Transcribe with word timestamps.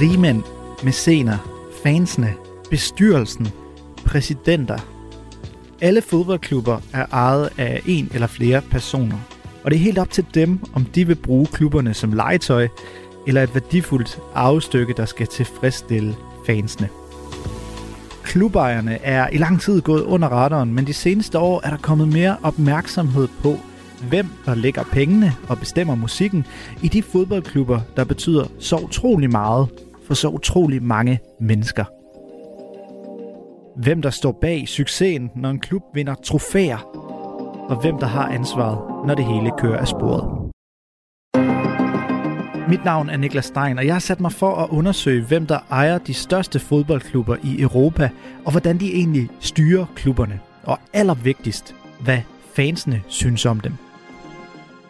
Rigmænd, 0.00 0.42
mæscener, 0.84 1.38
fansene, 1.82 2.34
bestyrelsen, 2.70 3.48
præsidenter. 4.06 4.78
Alle 5.80 6.02
fodboldklubber 6.02 6.80
er 6.92 7.06
ejet 7.12 7.50
af 7.58 7.82
en 7.86 8.10
eller 8.14 8.26
flere 8.26 8.62
personer, 8.62 9.18
og 9.64 9.70
det 9.70 9.76
er 9.76 9.80
helt 9.80 9.98
op 9.98 10.10
til 10.10 10.26
dem, 10.34 10.60
om 10.72 10.84
de 10.84 11.06
vil 11.06 11.16
bruge 11.16 11.46
klubberne 11.46 11.94
som 11.94 12.12
legetøj, 12.12 12.68
eller 13.26 13.42
et 13.42 13.54
værdifuldt 13.54 14.18
arvestykke, 14.34 14.94
der 14.96 15.04
skal 15.04 15.26
tilfredsstille 15.26 16.16
fansene. 16.46 16.88
Klubejerne 18.30 18.98
er 19.02 19.28
i 19.32 19.36
lang 19.36 19.60
tid 19.60 19.80
gået 19.80 20.02
under 20.02 20.28
radaren, 20.28 20.74
men 20.74 20.86
de 20.86 20.92
seneste 20.92 21.38
år 21.38 21.60
er 21.64 21.70
der 21.70 21.76
kommet 21.76 22.08
mere 22.08 22.36
opmærksomhed 22.42 23.28
på, 23.42 23.54
hvem 24.08 24.26
der 24.46 24.54
lægger 24.54 24.82
pengene 24.92 25.32
og 25.48 25.58
bestemmer 25.58 25.94
musikken 25.94 26.46
i 26.82 26.88
de 26.88 27.02
fodboldklubber, 27.02 27.80
der 27.96 28.04
betyder 28.04 28.44
så 28.58 28.76
utrolig 28.76 29.30
meget 29.30 29.68
for 30.06 30.14
så 30.14 30.28
utrolig 30.28 30.82
mange 30.82 31.20
mennesker. 31.40 31.84
Hvem 33.76 34.02
der 34.02 34.10
står 34.10 34.38
bag 34.40 34.68
succesen, 34.68 35.30
når 35.36 35.50
en 35.50 35.60
klub 35.60 35.82
vinder 35.94 36.14
trofæer, 36.14 36.78
og 37.68 37.80
hvem 37.80 37.98
der 37.98 38.06
har 38.06 38.28
ansvaret, 38.28 39.06
når 39.06 39.14
det 39.14 39.24
hele 39.24 39.50
kører 39.58 39.78
af 39.78 39.88
sporet. 39.88 40.39
Mit 42.70 42.84
navn 42.84 43.08
er 43.08 43.16
Niklas 43.16 43.44
Stein, 43.44 43.78
og 43.78 43.86
jeg 43.86 43.94
har 43.94 44.00
sat 44.00 44.20
mig 44.20 44.32
for 44.32 44.56
at 44.56 44.68
undersøge, 44.68 45.22
hvem 45.22 45.46
der 45.46 45.58
ejer 45.70 45.98
de 45.98 46.14
største 46.14 46.58
fodboldklubber 46.58 47.36
i 47.42 47.60
Europa, 47.60 48.10
og 48.44 48.50
hvordan 48.50 48.78
de 48.80 48.94
egentlig 48.94 49.28
styrer 49.40 49.86
klubberne. 49.96 50.40
Og 50.62 50.78
allervigtigst, 50.92 51.74
hvad 52.00 52.18
fansene 52.54 53.02
synes 53.08 53.46
om 53.46 53.60
dem. 53.60 53.72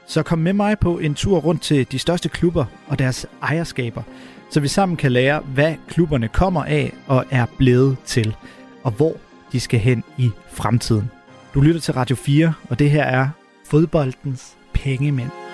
Så 0.06 0.22
kom 0.22 0.38
med 0.38 0.52
mig 0.52 0.78
på 0.78 0.98
en 0.98 1.14
tur 1.14 1.38
rundt 1.38 1.62
til 1.62 1.92
de 1.92 1.98
største 1.98 2.28
klubber 2.28 2.64
og 2.88 2.98
deres 2.98 3.26
ejerskaber, 3.42 4.02
så 4.50 4.60
vi 4.60 4.68
sammen 4.68 4.96
kan 4.96 5.12
lære, 5.12 5.40
hvad 5.54 5.74
klubberne 5.88 6.28
kommer 6.28 6.64
af 6.64 6.92
og 7.06 7.24
er 7.30 7.46
blevet 7.58 7.96
til, 8.04 8.36
og 8.82 8.90
hvor 8.90 9.16
de 9.52 9.60
skal 9.60 9.80
hen 9.80 10.04
i 10.18 10.30
fremtiden. 10.52 11.10
Du 11.54 11.60
lytter 11.60 11.80
til 11.80 11.94
Radio 11.94 12.16
4, 12.16 12.52
og 12.70 12.78
det 12.78 12.90
her 12.90 13.04
er 13.04 13.28
fodboldens 13.66 14.56
pengemænd. 14.72 15.49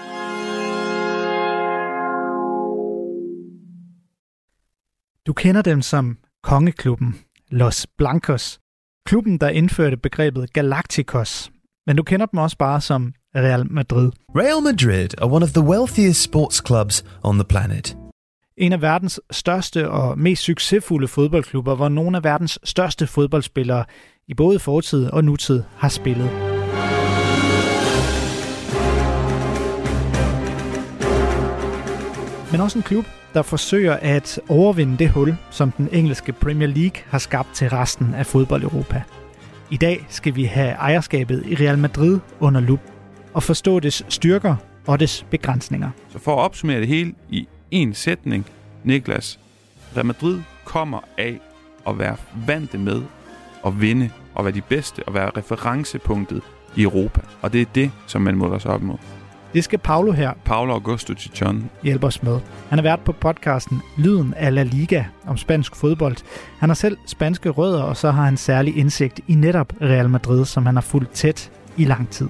Du 5.26 5.32
kender 5.32 5.62
dem 5.62 5.82
som 5.82 6.18
Kongeklubben, 6.42 7.18
Los 7.50 7.86
Blancos, 7.86 8.60
klubben, 9.06 9.38
der 9.38 9.48
indførte 9.48 9.96
begrebet 9.96 10.52
Galacticos, 10.52 11.50
men 11.86 11.96
du 11.96 12.02
kender 12.02 12.26
dem 12.26 12.38
også 12.38 12.56
bare 12.56 12.80
som 12.80 13.14
Real 13.34 13.72
Madrid. 13.72 14.12
Real 14.36 14.62
Madrid 14.62 15.08
are 15.18 15.30
one 15.30 15.44
of 15.44 15.50
the 15.50 15.62
wealthiest 15.62 16.22
sports 16.22 16.62
clubs 16.66 17.04
on 17.22 17.34
the 17.34 17.44
planet. 17.44 17.96
En 18.56 18.72
af 18.72 18.82
verdens 18.82 19.20
største 19.30 19.90
og 19.90 20.18
mest 20.18 20.42
succesfulde 20.42 21.08
fodboldklubber, 21.08 21.74
hvor 21.74 21.88
nogle 21.88 22.16
af 22.16 22.24
verdens 22.24 22.58
største 22.64 23.06
fodboldspillere 23.06 23.84
i 24.28 24.34
både 24.34 24.58
fortid 24.58 25.06
og 25.06 25.24
nutid 25.24 25.62
har 25.76 25.88
spillet. 25.88 26.30
Men 32.52 32.60
også 32.60 32.78
en 32.78 32.82
klub, 32.82 33.04
der 33.36 33.42
forsøger 33.42 33.92
at 33.94 34.40
overvinde 34.48 34.96
det 34.98 35.10
hul, 35.10 35.36
som 35.50 35.70
den 35.70 35.88
engelske 35.92 36.32
Premier 36.32 36.68
League 36.68 37.02
har 37.08 37.18
skabt 37.18 37.54
til 37.54 37.70
resten 37.70 38.14
af 38.14 38.26
fodbold-Europa. 38.26 39.02
I 39.70 39.76
dag 39.76 40.06
skal 40.08 40.36
vi 40.36 40.44
have 40.44 40.70
ejerskabet 40.70 41.42
i 41.46 41.54
Real 41.54 41.78
Madrid 41.78 42.18
under 42.40 42.60
lup 42.60 42.80
og 43.34 43.42
forstå 43.42 43.80
dets 43.80 44.04
styrker 44.08 44.56
og 44.86 45.00
dets 45.00 45.26
begrænsninger. 45.30 45.90
Så 46.08 46.18
for 46.18 46.32
at 46.32 46.38
opsummere 46.38 46.80
det 46.80 46.88
hele 46.88 47.14
i 47.30 47.48
en 47.70 47.94
sætning, 47.94 48.46
Niklas, 48.84 49.38
Real 49.96 50.06
Madrid 50.06 50.40
kommer 50.64 51.00
af 51.18 51.40
at 51.88 51.98
være 51.98 52.16
vante 52.46 52.78
med 52.78 53.02
at 53.66 53.80
vinde 53.80 54.10
og 54.34 54.44
være 54.44 54.54
de 54.54 54.60
bedste 54.60 55.02
og 55.06 55.14
være 55.14 55.30
referencepunktet 55.36 56.42
i 56.76 56.82
Europa. 56.82 57.20
Og 57.42 57.52
det 57.52 57.60
er 57.60 57.66
det, 57.74 57.90
som 58.06 58.22
man 58.22 58.36
måler 58.36 58.58
sig 58.58 58.70
op 58.70 58.82
mod. 58.82 58.96
Det 59.54 59.64
skal 59.64 59.78
Paulo 59.78 60.12
her 60.12 60.32
Paulo 60.44 60.72
Augusto 60.74 61.14
Chichon. 61.14 61.70
hjælpe 61.82 62.06
os 62.06 62.22
med. 62.22 62.40
Han 62.68 62.78
har 62.78 62.82
været 62.82 63.00
på 63.00 63.12
podcasten 63.12 63.80
Lyden 63.96 64.34
af 64.34 64.54
La 64.54 64.62
Liga 64.62 65.04
om 65.26 65.36
spansk 65.36 65.76
fodbold. 65.76 66.16
Han 66.58 66.68
har 66.68 66.74
selv 66.74 66.96
spanske 67.06 67.50
rødder, 67.50 67.82
og 67.82 67.96
så 67.96 68.10
har 68.10 68.24
han 68.24 68.36
særlig 68.36 68.76
indsigt 68.76 69.20
i 69.28 69.34
netop 69.34 69.72
Real 69.82 70.08
Madrid, 70.08 70.44
som 70.44 70.66
han 70.66 70.74
har 70.74 70.82
fulgt 70.82 71.12
tæt 71.12 71.50
i 71.76 71.84
lang 71.84 72.10
tid. 72.10 72.28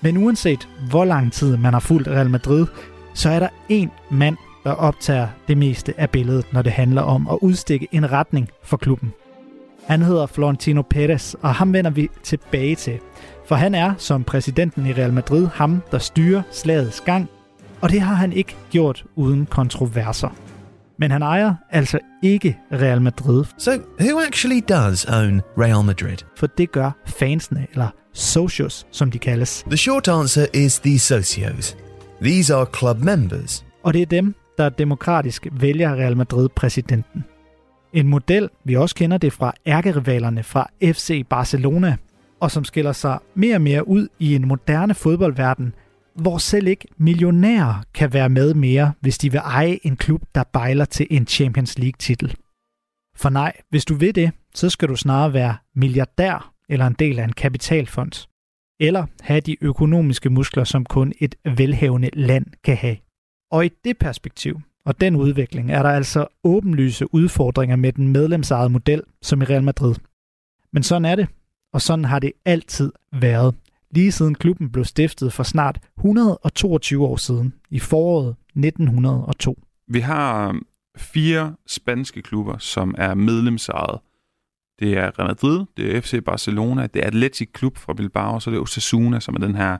Men 0.00 0.16
uanset 0.16 0.68
hvor 0.90 1.04
lang 1.04 1.32
tid 1.32 1.56
man 1.56 1.72
har 1.72 1.80
fulgt 1.80 2.08
Real 2.08 2.30
Madrid, 2.30 2.66
så 3.14 3.30
er 3.30 3.38
der 3.38 3.48
en 3.68 3.90
mand, 4.10 4.36
der 4.64 4.72
optager 4.72 5.28
det 5.48 5.58
meste 5.58 5.94
af 6.00 6.10
billedet, 6.10 6.52
når 6.52 6.62
det 6.62 6.72
handler 6.72 7.02
om 7.02 7.28
at 7.28 7.38
udstikke 7.40 7.88
en 7.92 8.12
retning 8.12 8.48
for 8.62 8.76
klubben. 8.76 9.12
Han 9.86 10.02
hedder 10.02 10.26
Florentino 10.26 10.82
Perez, 10.82 11.34
og 11.34 11.54
ham 11.54 11.72
vender 11.72 11.90
vi 11.90 12.08
tilbage 12.22 12.74
til. 12.76 12.98
For 13.46 13.54
han 13.54 13.74
er, 13.74 13.94
som 13.98 14.24
præsidenten 14.24 14.86
i 14.86 14.92
Real 14.92 15.12
Madrid, 15.12 15.46
ham, 15.54 15.82
der 15.90 15.98
styrer 15.98 16.42
slagets 16.52 17.00
gang, 17.00 17.28
og 17.80 17.90
det 17.90 18.00
har 18.00 18.14
han 18.14 18.32
ikke 18.32 18.56
gjort 18.70 19.04
uden 19.16 19.46
kontroverser. 19.46 20.28
Men 20.98 21.10
han 21.10 21.22
ejer 21.22 21.54
altså 21.70 21.98
ikke 22.22 22.58
Real 22.72 23.02
Madrid, 23.02 23.44
So, 23.58 23.70
who 24.00 24.20
actually 24.26 24.60
does 24.68 25.04
own 25.04 25.40
Real 25.58 25.84
Madrid? 25.84 26.16
for 26.36 26.46
det 26.46 26.72
gør 26.72 26.90
fansene, 27.06 27.66
eller 27.72 27.88
socios, 28.12 28.86
som 28.90 29.10
de 29.10 29.18
kaldes. 29.18 29.64
The 29.66 29.76
short 29.76 30.08
answer 30.08 30.46
is 30.54 30.78
the 30.80 30.98
socios. 30.98 31.76
These 32.22 32.54
are 32.54 32.66
club 32.78 32.98
members. 33.00 33.64
Og 33.82 33.94
det 33.94 34.02
er 34.02 34.06
dem, 34.06 34.34
der 34.58 34.68
demokratisk 34.68 35.46
vælger 35.52 35.94
Real 35.94 36.16
Madrid-præsidenten. 36.16 37.24
En 37.92 38.08
model, 38.08 38.48
vi 38.64 38.76
også 38.76 38.94
kender 38.94 39.18
det 39.18 39.32
fra 39.32 39.52
ærkerivalerne 39.66 40.42
fra 40.42 40.70
FC 40.82 41.26
Barcelona, 41.30 41.96
og 42.40 42.50
som 42.50 42.64
skiller 42.64 42.92
sig 42.92 43.18
mere 43.34 43.54
og 43.54 43.60
mere 43.60 43.88
ud 43.88 44.08
i 44.18 44.34
en 44.34 44.48
moderne 44.48 44.94
fodboldverden, 44.94 45.74
hvor 46.14 46.38
selv 46.38 46.66
ikke 46.66 46.88
millionærer 46.96 47.82
kan 47.94 48.12
være 48.12 48.28
med 48.28 48.54
mere, 48.54 48.92
hvis 49.00 49.18
de 49.18 49.30
vil 49.30 49.40
eje 49.44 49.78
en 49.82 49.96
klub, 49.96 50.22
der 50.34 50.44
bejler 50.52 50.84
til 50.84 51.06
en 51.10 51.26
Champions 51.26 51.78
League-titel. 51.78 52.36
For 53.16 53.28
nej, 53.28 53.52
hvis 53.70 53.84
du 53.84 53.94
vil 53.94 54.14
det, 54.14 54.30
så 54.54 54.70
skal 54.70 54.88
du 54.88 54.96
snarere 54.96 55.32
være 55.32 55.56
milliardær 55.74 56.52
eller 56.68 56.86
en 56.86 56.96
del 56.98 57.18
af 57.18 57.24
en 57.24 57.32
kapitalfond. 57.32 58.28
Eller 58.80 59.06
have 59.20 59.40
de 59.40 59.64
økonomiske 59.64 60.30
muskler, 60.30 60.64
som 60.64 60.84
kun 60.84 61.12
et 61.20 61.34
velhavende 61.44 62.10
land 62.12 62.46
kan 62.64 62.76
have. 62.76 62.96
Og 63.50 63.66
i 63.66 63.70
det 63.84 63.98
perspektiv 63.98 64.60
og 64.86 65.00
den 65.00 65.16
udvikling 65.16 65.72
er 65.72 65.82
der 65.82 65.90
altså 65.90 66.26
åbenlyse 66.44 67.14
udfordringer 67.14 67.76
med 67.76 67.92
den 67.92 68.08
medlemsejede 68.08 68.70
model, 68.70 69.02
som 69.22 69.42
i 69.42 69.44
Real 69.44 69.62
Madrid. 69.62 69.94
Men 70.72 70.82
sådan 70.82 71.04
er 71.04 71.14
det, 71.14 71.28
og 71.72 71.82
sådan 71.82 72.04
har 72.04 72.18
det 72.18 72.32
altid 72.44 72.92
været. 73.12 73.54
Lige 73.90 74.12
siden 74.12 74.34
klubben 74.34 74.72
blev 74.72 74.84
stiftet 74.84 75.32
for 75.32 75.42
snart 75.42 75.80
122 75.98 77.06
år 77.06 77.16
siden, 77.16 77.54
i 77.70 77.78
foråret 77.78 78.36
1902. 78.46 79.58
Vi 79.88 80.00
har 80.00 80.60
fire 80.96 81.54
spanske 81.66 82.22
klubber, 82.22 82.58
som 82.58 82.94
er 82.98 83.14
medlemsejet. 83.14 84.00
Det 84.80 84.98
er 84.98 85.18
Real 85.18 85.28
Madrid, 85.28 85.64
det 85.76 85.96
er 85.96 86.00
FC 86.00 86.24
Barcelona, 86.24 86.86
det 86.86 87.02
er 87.02 87.06
Athletic 87.06 87.50
Klub 87.52 87.78
fra 87.78 87.94
Bilbao, 87.94 88.34
og 88.34 88.42
så 88.42 88.50
er 88.50 88.52
det 88.52 88.60
Osasuna, 88.60 89.20
som 89.20 89.34
er 89.34 89.38
den 89.38 89.54
her 89.54 89.78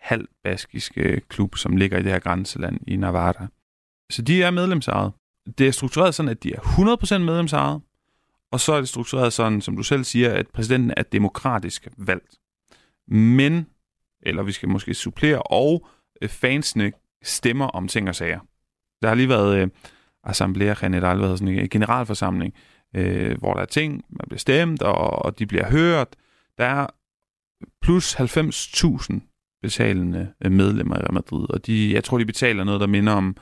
halvbaskiske 0.00 1.20
klub, 1.28 1.56
som 1.56 1.76
ligger 1.76 1.98
i 1.98 2.02
det 2.02 2.12
her 2.12 2.18
grænseland 2.18 2.80
i 2.86 2.96
Navarra. 2.96 3.46
Så 4.12 4.22
de 4.22 4.42
er 4.42 4.50
medlemsejet. 4.50 5.12
Det 5.58 5.66
er 5.68 5.70
struktureret 5.70 6.14
sådan, 6.14 6.30
at 6.30 6.42
de 6.42 6.52
er 6.52 6.60
100% 6.60 7.18
medlemsejet, 7.18 7.80
og 8.52 8.60
så 8.60 8.72
er 8.72 8.78
det 8.78 8.88
struktureret 8.88 9.32
sådan, 9.32 9.60
som 9.60 9.76
du 9.76 9.82
selv 9.82 10.04
siger, 10.04 10.34
at 10.34 10.48
præsidenten 10.48 10.92
er 10.96 11.02
demokratisk 11.02 11.88
valgt. 11.96 12.38
Men, 13.08 13.66
eller 14.22 14.42
vi 14.42 14.52
skal 14.52 14.68
måske 14.68 14.94
supplere, 14.94 15.42
og 15.42 15.86
øh, 16.22 16.28
fansene 16.28 16.92
stemmer 17.22 17.66
om 17.66 17.88
ting 17.88 18.08
og 18.08 18.14
sager. 18.14 18.40
Der 19.02 19.08
har 19.08 19.14
lige 19.14 19.28
været 19.28 19.58
øh, 19.58 19.68
Assemblea 20.24 20.74
General, 20.80 21.16
hvad 21.16 21.26
hedder 21.26 21.36
sådan 21.36 21.58
en 21.58 21.68
generalforsamling, 21.68 22.54
øh, 22.96 23.38
hvor 23.38 23.54
der 23.54 23.60
er 23.60 23.66
ting, 23.66 24.04
man 24.10 24.24
bliver 24.28 24.38
stemt, 24.38 24.82
og, 24.82 24.96
og 24.96 25.38
de 25.38 25.46
bliver 25.46 25.70
hørt. 25.70 26.08
Der 26.58 26.64
er 26.64 26.86
plus 27.82 28.14
90.000 28.14 29.58
betalende 29.62 30.32
øh, 30.44 30.52
medlemmer 30.52 30.96
i 30.96 30.98
Real 30.98 31.14
Madrid, 31.14 31.50
og 31.50 31.66
de, 31.66 31.94
jeg 31.94 32.04
tror, 32.04 32.18
de 32.18 32.26
betaler 32.26 32.64
noget, 32.64 32.80
der 32.80 32.86
minder 32.86 33.12
om 33.12 33.36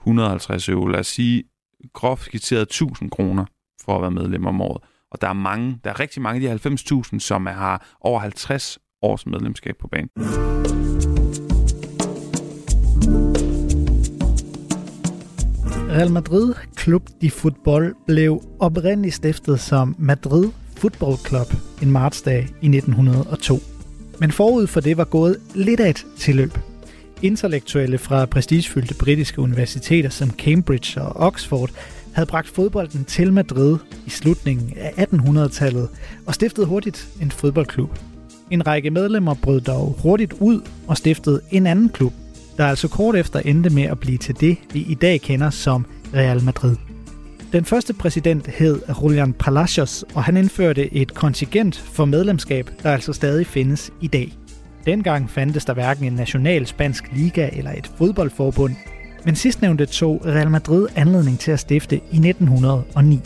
150 0.00 0.68
euro, 0.68 0.86
lad 0.86 1.00
os 1.00 1.06
sige 1.06 1.44
groft 1.92 2.24
skitseret 2.24 2.62
1000 2.62 3.10
kroner 3.10 3.44
for 3.84 3.96
at 3.96 4.02
være 4.02 4.10
medlem 4.10 4.46
om 4.46 4.60
året. 4.60 4.82
Og 5.10 5.20
der 5.20 5.28
er 5.28 5.32
mange, 5.32 5.78
der 5.84 5.90
er 5.90 6.00
rigtig 6.00 6.22
mange 6.22 6.50
af 6.50 6.58
de 6.58 6.68
90.000, 6.70 7.18
som 7.18 7.46
har 7.46 7.96
over 8.00 8.20
50 8.20 8.78
års 9.02 9.26
medlemskab 9.26 9.74
på 9.80 9.88
banen. 9.88 10.10
Real 15.90 16.10
Madrid 16.10 16.54
Club 16.78 17.08
de 17.20 17.30
Football 17.30 17.94
blev 18.06 18.42
oprindeligt 18.58 19.14
stiftet 19.14 19.60
som 19.60 19.96
Madrid 19.98 20.50
Football 20.76 21.16
Club 21.16 21.46
en 21.82 21.90
martsdag 21.90 22.48
i 22.62 22.66
1902. 22.76 23.58
Men 24.20 24.32
forud 24.32 24.66
for 24.66 24.80
det 24.80 24.96
var 24.96 25.04
gået 25.04 25.36
lidt 25.54 25.80
af 25.80 25.90
et 25.90 26.06
tilløb. 26.16 26.69
Intellektuelle 27.22 27.98
fra 27.98 28.26
prestigefyldte 28.26 28.94
britiske 28.94 29.40
universiteter 29.40 30.08
som 30.08 30.30
Cambridge 30.30 31.02
og 31.02 31.16
Oxford 31.16 31.70
havde 32.14 32.26
bragt 32.26 32.48
fodbolden 32.48 33.04
til 33.04 33.32
Madrid 33.32 33.78
i 34.06 34.10
slutningen 34.10 34.72
af 34.76 35.06
1800-tallet 35.06 35.88
og 36.26 36.34
stiftede 36.34 36.66
hurtigt 36.66 37.08
en 37.22 37.30
fodboldklub. 37.30 37.98
En 38.50 38.66
række 38.66 38.90
medlemmer 38.90 39.34
brød 39.34 39.60
dog 39.60 39.96
hurtigt 40.02 40.32
ud 40.32 40.60
og 40.86 40.96
stiftede 40.96 41.40
en 41.50 41.66
anden 41.66 41.88
klub, 41.88 42.12
der 42.56 42.66
altså 42.66 42.88
kort 42.88 43.16
efter 43.16 43.40
endte 43.40 43.70
med 43.70 43.82
at 43.82 44.00
blive 44.00 44.18
til 44.18 44.40
det, 44.40 44.56
vi 44.72 44.86
i 44.88 44.94
dag 44.94 45.20
kender 45.20 45.50
som 45.50 45.86
Real 46.14 46.42
Madrid. 46.44 46.76
Den 47.52 47.64
første 47.64 47.94
præsident 47.94 48.46
hed 48.46 48.80
Julian 49.02 49.32
Palacios, 49.32 50.04
og 50.14 50.24
han 50.24 50.36
indførte 50.36 50.94
et 50.94 51.14
kontingent 51.14 51.76
for 51.76 52.04
medlemskab, 52.04 52.70
der 52.82 52.92
altså 52.92 53.12
stadig 53.12 53.46
findes 53.46 53.90
i 54.00 54.06
dag. 54.06 54.39
Dengang 54.90 55.30
fandtes 55.30 55.64
der 55.64 55.74
hverken 55.74 56.04
en 56.04 56.12
national 56.12 56.66
spansk 56.66 57.04
liga 57.12 57.48
eller 57.52 57.70
et 57.70 57.90
fodboldforbund, 57.98 58.74
men 59.24 59.36
sidstnævnte 59.36 59.86
tog 59.86 60.22
Real 60.26 60.50
Madrid 60.50 60.86
anledning 60.96 61.38
til 61.38 61.50
at 61.50 61.60
stifte 61.60 61.96
i 61.96 62.16
1909. 62.16 63.20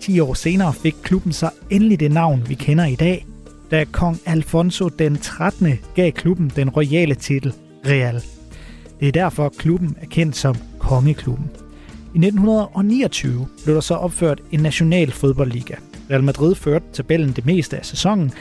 10 0.00 0.20
år 0.20 0.34
senere 0.34 0.72
fik 0.72 0.94
klubben 1.02 1.32
så 1.32 1.50
endelig 1.70 2.00
det 2.00 2.12
navn, 2.12 2.48
vi 2.48 2.54
kender 2.54 2.84
i 2.84 2.94
dag, 2.94 3.26
da 3.70 3.84
kong 3.84 4.18
Alfonso 4.26 4.88
den 4.88 5.16
13. 5.16 5.78
gav 5.94 6.12
klubben 6.12 6.52
den 6.56 6.70
royale 6.70 7.14
titel 7.14 7.52
Real. 7.86 8.22
Det 9.00 9.08
er 9.08 9.12
derfor, 9.12 9.48
klubben 9.58 9.96
er 10.00 10.06
kendt 10.06 10.36
som 10.36 10.56
Kongeklubben. 10.78 11.50
I 12.14 12.18
1929 12.18 13.48
blev 13.64 13.74
der 13.74 13.80
så 13.80 13.94
opført 13.94 14.40
en 14.50 14.60
national 14.60 15.12
fodboldliga. 15.12 15.74
Real 16.10 16.24
Madrid 16.24 16.54
førte 16.54 16.84
tabellen 16.92 17.32
det 17.32 17.46
meste 17.46 17.76
af 17.76 17.86
sæsonen, 17.86 18.32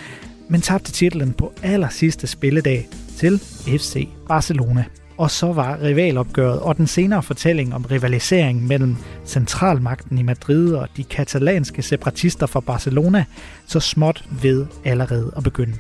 men 0.49 0.61
tabte 0.61 0.91
titlen 0.91 1.33
på 1.33 1.53
aller 1.63 1.89
sidste 1.89 2.27
spilledag 2.27 2.88
til 3.17 3.39
FC 3.65 4.07
Barcelona. 4.27 4.85
Og 5.17 5.31
så 5.31 5.53
var 5.53 5.81
rivalopgøret 5.81 6.59
og 6.59 6.77
den 6.77 6.88
senere 6.88 7.23
fortælling 7.23 7.75
om 7.75 7.85
rivalisering 7.85 8.67
mellem 8.67 8.95
centralmagten 9.25 10.17
i 10.17 10.21
Madrid 10.21 10.73
og 10.73 10.88
de 10.97 11.03
katalanske 11.03 11.81
separatister 11.81 12.45
fra 12.45 12.59
Barcelona 12.59 13.25
så 13.65 13.79
småt 13.79 14.23
ved 14.41 14.65
allerede 14.85 15.33
at 15.38 15.44
begynde. 15.44 15.73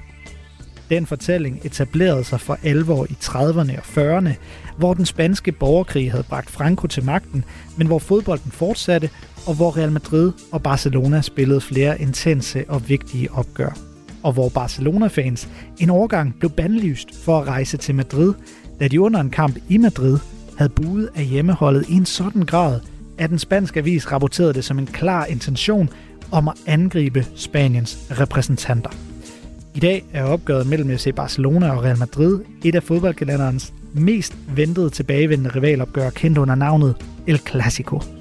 Den 0.89 1.05
fortælling 1.05 1.59
etablerede 1.63 2.23
sig 2.23 2.41
for 2.41 2.59
alvor 2.63 3.05
i 3.05 3.17
30'erne 3.23 3.77
og 3.77 4.17
40'erne, 4.17 4.33
hvor 4.77 4.93
den 4.93 5.05
spanske 5.05 5.51
borgerkrig 5.51 6.11
havde 6.11 6.23
bragt 6.23 6.49
Franco 6.49 6.87
til 6.87 7.05
magten, 7.05 7.43
men 7.77 7.87
hvor 7.87 7.99
fodbolden 7.99 8.51
fortsatte, 8.51 9.09
og 9.45 9.53
hvor 9.53 9.77
Real 9.77 9.91
Madrid 9.91 10.31
og 10.51 10.63
Barcelona 10.63 11.21
spillede 11.21 11.61
flere 11.61 12.01
intense 12.01 12.65
og 12.67 12.89
vigtige 12.89 13.31
opgør. 13.31 13.86
Og 14.27 14.33
hvor 14.33 14.49
Barcelona-fans 14.49 15.49
en 15.79 15.89
overgang 15.89 16.35
blev 16.39 16.51
bandlyst 16.51 17.15
for 17.23 17.39
at 17.39 17.47
rejse 17.47 17.77
til 17.77 17.95
Madrid, 17.95 18.33
da 18.79 18.87
de 18.87 19.01
under 19.01 19.19
en 19.19 19.29
kamp 19.29 19.57
i 19.69 19.77
Madrid 19.77 20.19
havde 20.57 20.69
buet 20.69 21.09
af 21.15 21.25
hjemmeholdet 21.25 21.89
i 21.89 21.93
en 21.93 22.05
sådan 22.05 22.41
grad, 22.41 22.79
at 23.17 23.29
den 23.29 23.39
spanske 23.39 23.79
avis 23.79 24.11
rapporterede 24.11 24.53
det 24.53 24.65
som 24.65 24.79
en 24.79 24.85
klar 24.85 25.25
intention 25.25 25.89
om 26.31 26.47
at 26.47 26.53
angribe 26.65 27.25
Spaniens 27.35 27.97
repræsentanter. 28.11 28.89
I 29.75 29.79
dag 29.79 30.05
er 30.13 30.23
opgøret 30.23 30.67
mellem 30.67 30.97
FC 30.97 31.15
Barcelona 31.15 31.71
og 31.71 31.83
Real 31.83 31.97
Madrid 31.97 32.39
et 32.63 32.75
af 32.75 32.83
fodboldkalenderens 32.83 33.73
mest 33.93 34.37
ventede 34.55 34.89
tilbagevendende 34.89 35.55
rivalopgør, 35.55 36.09
kendt 36.09 36.37
under 36.37 36.55
navnet 36.55 36.95
El 37.27 37.37
Clasico. 37.37 38.16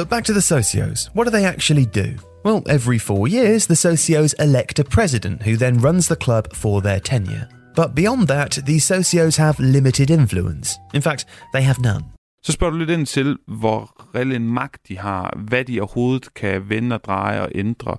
But 0.00 0.08
back 0.08 0.24
to 0.24 0.32
the 0.32 0.40
socios. 0.40 1.10
What 1.12 1.24
do 1.24 1.30
they 1.30 1.44
actually 1.44 1.84
do? 1.84 2.16
Well, 2.42 2.62
every 2.66 2.98
four 2.98 3.28
years, 3.28 3.66
the 3.66 3.74
socios 3.74 4.34
elect 4.38 4.78
a 4.78 4.84
president 4.84 5.42
who 5.42 5.56
then 5.58 5.78
runs 5.78 6.08
the 6.08 6.16
club 6.16 6.54
for 6.54 6.80
their 6.80 7.00
tenure. 7.00 7.46
But 7.76 7.94
beyond 7.94 8.28
that, 8.28 8.52
the 8.64 8.78
socios 8.78 9.36
have 9.36 9.60
limited 9.60 10.10
influence. 10.10 10.78
In 10.94 11.02
fact, 11.02 11.26
they 11.52 11.62
have 11.62 11.78
none. 11.82 12.04
Så 12.42 12.52
spørger 12.52 12.72
du 12.72 12.78
lidt 12.78 12.90
ind 12.90 13.06
til, 13.06 13.38
hvor 13.46 14.06
reel 14.14 14.32
en 14.32 14.48
magt 14.48 14.88
de 14.88 14.98
har, 14.98 15.38
hvad 15.48 15.64
de 15.64 15.80
overhovedet 15.80 16.34
kan 16.34 16.68
vende 16.68 16.94
og 16.94 17.04
dreje 17.04 17.40
og 17.40 17.48
ændre 17.54 17.96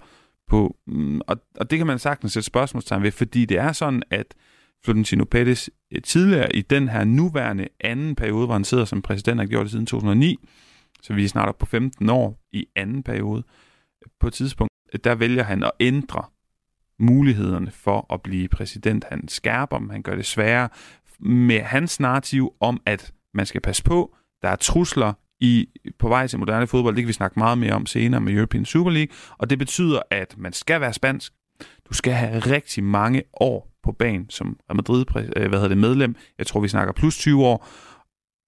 på. 0.50 0.76
Mm, 0.88 1.22
og, 1.28 1.38
og 1.60 1.72
det 1.72 1.78
kan 1.78 1.88
man 1.88 2.00
sagtens 2.00 2.34
sætte 2.34 2.48
spørgsmålstegn 2.48 3.04
ved, 3.04 3.12
fordi 3.12 3.46
det 3.46 3.58
er 3.58 3.72
sådan, 3.72 4.04
at 4.12 4.26
Florentino 4.84 5.24
Pérez 5.36 5.68
eh, 5.92 6.02
tidligere 6.02 6.56
i 6.56 6.62
den 6.62 6.90
her 6.90 7.04
nuværende 7.04 7.68
anden 7.80 8.16
periode, 8.16 8.46
hvor 8.46 8.56
han 8.56 8.64
sidder 8.64 8.86
som 8.86 9.02
præsident, 9.02 9.40
har 9.40 9.48
gjort 9.48 9.64
det 9.64 9.72
siden 9.72 9.86
2009, 9.86 10.38
så 11.02 11.14
vi 11.14 11.24
er 11.24 11.30
snart 11.30 11.50
op 11.50 11.58
på 11.58 11.66
15 11.66 12.10
år 12.10 12.40
i 12.52 12.66
anden 12.76 13.04
periode, 13.04 13.44
på 14.20 14.28
et 14.28 14.34
tidspunkt, 14.34 14.74
der 15.04 15.16
vælger 15.16 15.44
han 15.44 15.64
at 15.64 15.72
ændre 15.80 16.24
mulighederne 17.00 17.72
for 17.72 18.14
at 18.14 18.22
blive 18.22 18.48
præsident. 18.48 19.06
Han 19.10 19.28
skærper 19.28 19.78
dem, 19.78 19.90
han 19.90 20.02
gør 20.02 20.16
det 20.16 20.26
sværere 20.26 20.70
med 21.20 21.62
hans 21.62 22.00
narrativ 22.00 22.54
om, 22.60 22.82
at 22.86 23.14
man 23.34 23.46
skal 23.46 23.62
passe 23.62 23.84
på, 23.84 24.16
der 24.42 24.50
er 24.50 24.56
trusler 24.56 25.14
i, 25.40 25.70
på 26.00 26.08
vej 26.08 26.28
til 26.28 26.40
moderne 26.40 26.68
fodbold. 26.68 26.96
Det 26.96 27.04
kan 27.04 27.08
vi 27.08 27.14
snakke 27.14 27.40
meget 27.40 27.58
mere 27.58 27.74
om 27.74 27.86
senere 27.86 28.22
med 28.22 28.34
European 28.34 28.66
Super 28.66 28.92
League. 28.92 29.16
Og 29.38 29.50
det 29.50 29.60
betyder, 29.60 30.00
at 30.12 30.36
man 30.38 30.54
skal 30.54 30.82
være 30.82 30.94
spansk. 30.94 31.34
Du 31.90 31.94
skal 31.94 32.14
have 32.14 32.40
rigtig 32.40 32.84
mange 32.84 33.24
år 33.34 33.72
på 33.84 33.92
banen 33.92 34.30
som 34.30 34.60
Madrid 34.76 35.06
øh, 35.16 35.50
hvad 35.50 35.50
hedder 35.50 35.68
det, 35.68 35.78
medlem. 35.78 36.16
Jeg 36.38 36.48
tror, 36.48 36.60
vi 36.60 36.68
snakker 36.68 36.94
plus 36.94 37.18
20 37.18 37.46
år. 37.46 37.68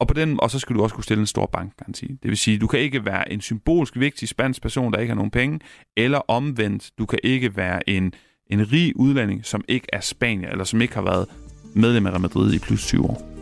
Og, 0.03 0.07
på 0.07 0.13
den, 0.13 0.39
og 0.39 0.51
så 0.51 0.59
skal 0.59 0.75
du 0.75 0.83
også 0.83 0.95
kunne 0.95 1.03
stille 1.03 1.21
en 1.21 1.27
stor 1.27 1.45
bankgaranti. 1.45 2.07
Det 2.07 2.29
vil 2.29 2.37
sige, 2.37 2.57
du 2.57 2.67
kan 2.67 2.79
ikke 2.79 3.05
være 3.05 3.31
en 3.31 3.41
symbolsk 3.41 3.99
vigtig 3.99 4.27
spansk 4.27 4.61
person, 4.61 4.93
der 4.93 4.99
ikke 4.99 5.11
har 5.11 5.15
nogen 5.15 5.31
penge, 5.31 5.59
eller 5.97 6.17
omvendt, 6.27 6.91
du 6.97 7.05
kan 7.05 7.19
ikke 7.23 7.57
være 7.57 7.89
en, 7.89 8.13
en 8.47 8.71
rig 8.71 8.93
udlænding, 8.95 9.45
som 9.45 9.63
ikke 9.67 9.87
er 9.93 9.99
spanier, 9.99 10.49
eller 10.49 10.63
som 10.63 10.81
ikke 10.81 10.93
har 10.93 11.01
været 11.01 11.25
medlem 11.75 12.05
af 12.05 12.11
Real 12.11 12.21
Madrid 12.21 12.53
i 12.53 12.59
plus 12.59 12.85
20 12.85 13.05
år. 13.05 13.32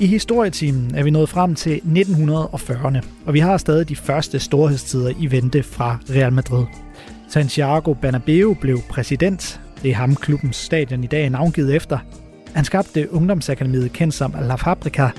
I 0.00 0.06
historietimen 0.06 0.94
er 0.94 1.02
vi 1.02 1.10
nået 1.10 1.28
frem 1.28 1.54
til 1.54 1.80
1940'erne, 1.84 3.00
og 3.26 3.34
vi 3.34 3.38
har 3.38 3.56
stadig 3.56 3.88
de 3.88 3.96
første 3.96 4.38
storhedstider 4.38 5.12
i 5.20 5.30
vente 5.30 5.62
fra 5.62 5.98
Real 6.10 6.32
Madrid. 6.32 6.64
Santiago 7.28 7.94
Bernabeu 7.94 8.54
blev 8.54 8.80
præsident. 8.88 9.60
Det 9.82 9.90
er 9.90 9.94
ham, 9.94 10.16
klubbens 10.16 10.56
stadion 10.56 11.04
i 11.04 11.06
dag 11.06 11.24
er 11.24 11.30
navngivet 11.30 11.76
efter. 11.76 11.98
Han 12.54 12.64
skabte 12.64 13.12
ungdomsakademiet 13.12 13.92
kendt 13.92 14.14
som 14.14 14.34
La 14.40 14.54
Fabrica, 14.54 15.10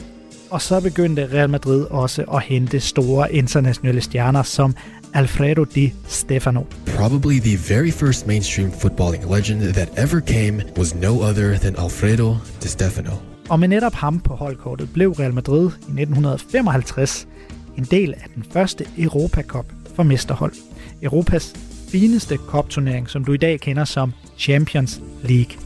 og 0.49 0.61
så 0.61 0.81
begyndte 0.81 1.29
Real 1.33 1.49
Madrid 1.49 1.83
også 1.83 2.23
at 2.23 2.41
hente 2.41 2.79
store 2.79 3.33
internationale 3.33 4.01
stjerner 4.01 4.43
som 4.43 4.75
Alfredo 5.13 5.63
Di 5.63 5.93
Stefano. 6.07 6.61
Probably 6.85 7.39
the 7.39 7.75
very 7.75 7.91
first 7.91 8.27
mainstream 8.27 8.71
footballing 8.71 9.35
legend 9.35 9.73
that 9.73 9.89
ever 9.97 10.19
came 10.19 10.61
was 10.77 10.95
no 10.95 11.21
other 11.21 11.57
than 11.57 11.75
Alfredo 11.77 12.35
Di 12.63 12.67
Stefano. 12.67 13.38
Og 13.49 13.59
med 13.59 13.67
netop 13.67 13.93
ham 13.93 14.19
på 14.19 14.35
holdkortet 14.35 14.89
blev 14.93 15.11
Real 15.11 15.33
Madrid 15.33 15.63
i 15.63 16.01
1955 16.01 17.27
en 17.77 17.83
del 17.83 18.13
af 18.13 18.29
den 18.35 18.45
første 18.53 18.85
Europa 18.97 19.41
Cup 19.41 19.65
for 19.95 20.03
mesterhold. 20.03 20.53
Europas 21.01 21.53
fineste 21.91 22.37
kopturnering, 22.37 23.09
som 23.09 23.25
du 23.25 23.33
i 23.33 23.37
dag 23.37 23.59
kender 23.59 23.85
som 23.85 24.13
Champions 24.37 25.01
League. 25.23 25.57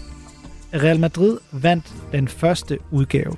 Real 0.73 0.99
Madrid 0.99 1.37
vandt 1.51 1.93
den 2.11 2.27
første 2.27 2.79
udgave, 2.91 3.33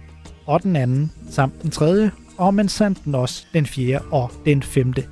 og 0.46 0.64
den 0.64 0.76
anden 0.76 1.12
samt 1.32 1.62
den 1.62 1.72
tredje, 1.72 2.12
og 2.38 2.54
man 2.54 2.70
sandt 2.70 3.06
den 3.06 3.16
også 3.16 3.46
den 3.54 3.66
fjerde 3.66 4.06
og 4.12 4.32
den 4.46 4.64
femte. 4.64 5.04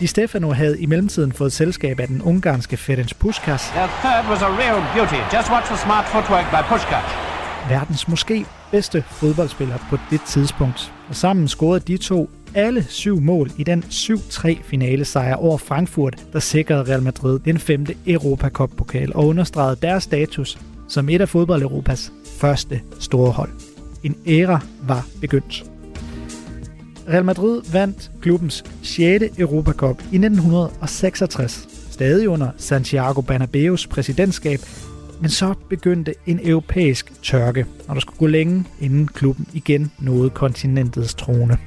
Di 0.00 0.06
Stefano 0.06 0.52
havde 0.52 0.80
i 0.80 0.86
mellemtiden 0.86 1.32
fået 1.32 1.52
selskab 1.52 2.00
af 2.00 2.06
den 2.06 2.22
ungarske 2.22 2.76
Ferenc 2.76 3.14
Puskas. 3.14 3.62
The 3.62 3.80
third 3.80 4.30
was 4.30 4.42
a 4.42 4.48
real 4.48 4.82
beauty. 4.94 5.36
Just 5.36 5.50
watch 5.50 5.66
the 5.66 5.76
smart 5.76 6.06
footwork 6.06 6.50
by 6.50 6.62
Puskas 6.68 7.29
verdens 7.68 8.08
måske 8.08 8.46
bedste 8.70 9.04
fodboldspiller 9.10 9.78
på 9.90 9.96
det 10.10 10.20
tidspunkt. 10.26 10.92
Og 11.08 11.16
sammen 11.16 11.48
scorede 11.48 11.80
de 11.80 11.96
to 11.96 12.30
alle 12.54 12.84
syv 12.88 13.20
mål 13.20 13.50
i 13.58 13.64
den 13.64 13.84
7-3 13.90 14.62
finale 14.62 15.04
sejr 15.04 15.34
over 15.34 15.58
Frankfurt, 15.58 16.26
der 16.32 16.40
sikrede 16.40 16.82
Real 16.82 17.02
Madrid 17.02 17.38
den 17.38 17.58
femte 17.58 17.94
Europa 18.06 18.48
Cup 18.48 18.70
pokal 18.76 19.12
og 19.14 19.26
understregede 19.26 19.76
deres 19.82 20.04
status 20.04 20.58
som 20.88 21.08
et 21.08 21.20
af 21.20 21.28
fodbold-Europas 21.28 22.12
første 22.40 22.80
store 22.98 23.30
hold. 23.30 23.50
En 24.02 24.16
æra 24.26 24.60
var 24.82 25.06
begyndt. 25.20 25.64
Real 27.08 27.24
Madrid 27.24 27.62
vandt 27.72 28.10
klubbens 28.22 28.64
6. 28.82 29.24
Europa 29.38 29.72
Cup 29.72 30.00
i 30.00 30.16
1966, 30.16 31.68
stadig 31.90 32.28
under 32.28 32.50
Santiago 32.56 33.20
Bernabeus 33.20 33.86
præsidentskab, 33.86 34.60
men 35.20 35.30
så 35.30 35.54
begyndte 35.68 36.14
en 36.26 36.40
europæisk 36.42 37.22
tørke, 37.22 37.66
og 37.88 37.94
der 37.94 38.00
skulle 38.00 38.18
gå 38.18 38.26
længe, 38.26 38.64
inden 38.80 39.06
klubben 39.06 39.46
igen 39.52 39.92
nåede 39.98 40.30
kontinentets 40.30 41.14
trone. 41.14 41.58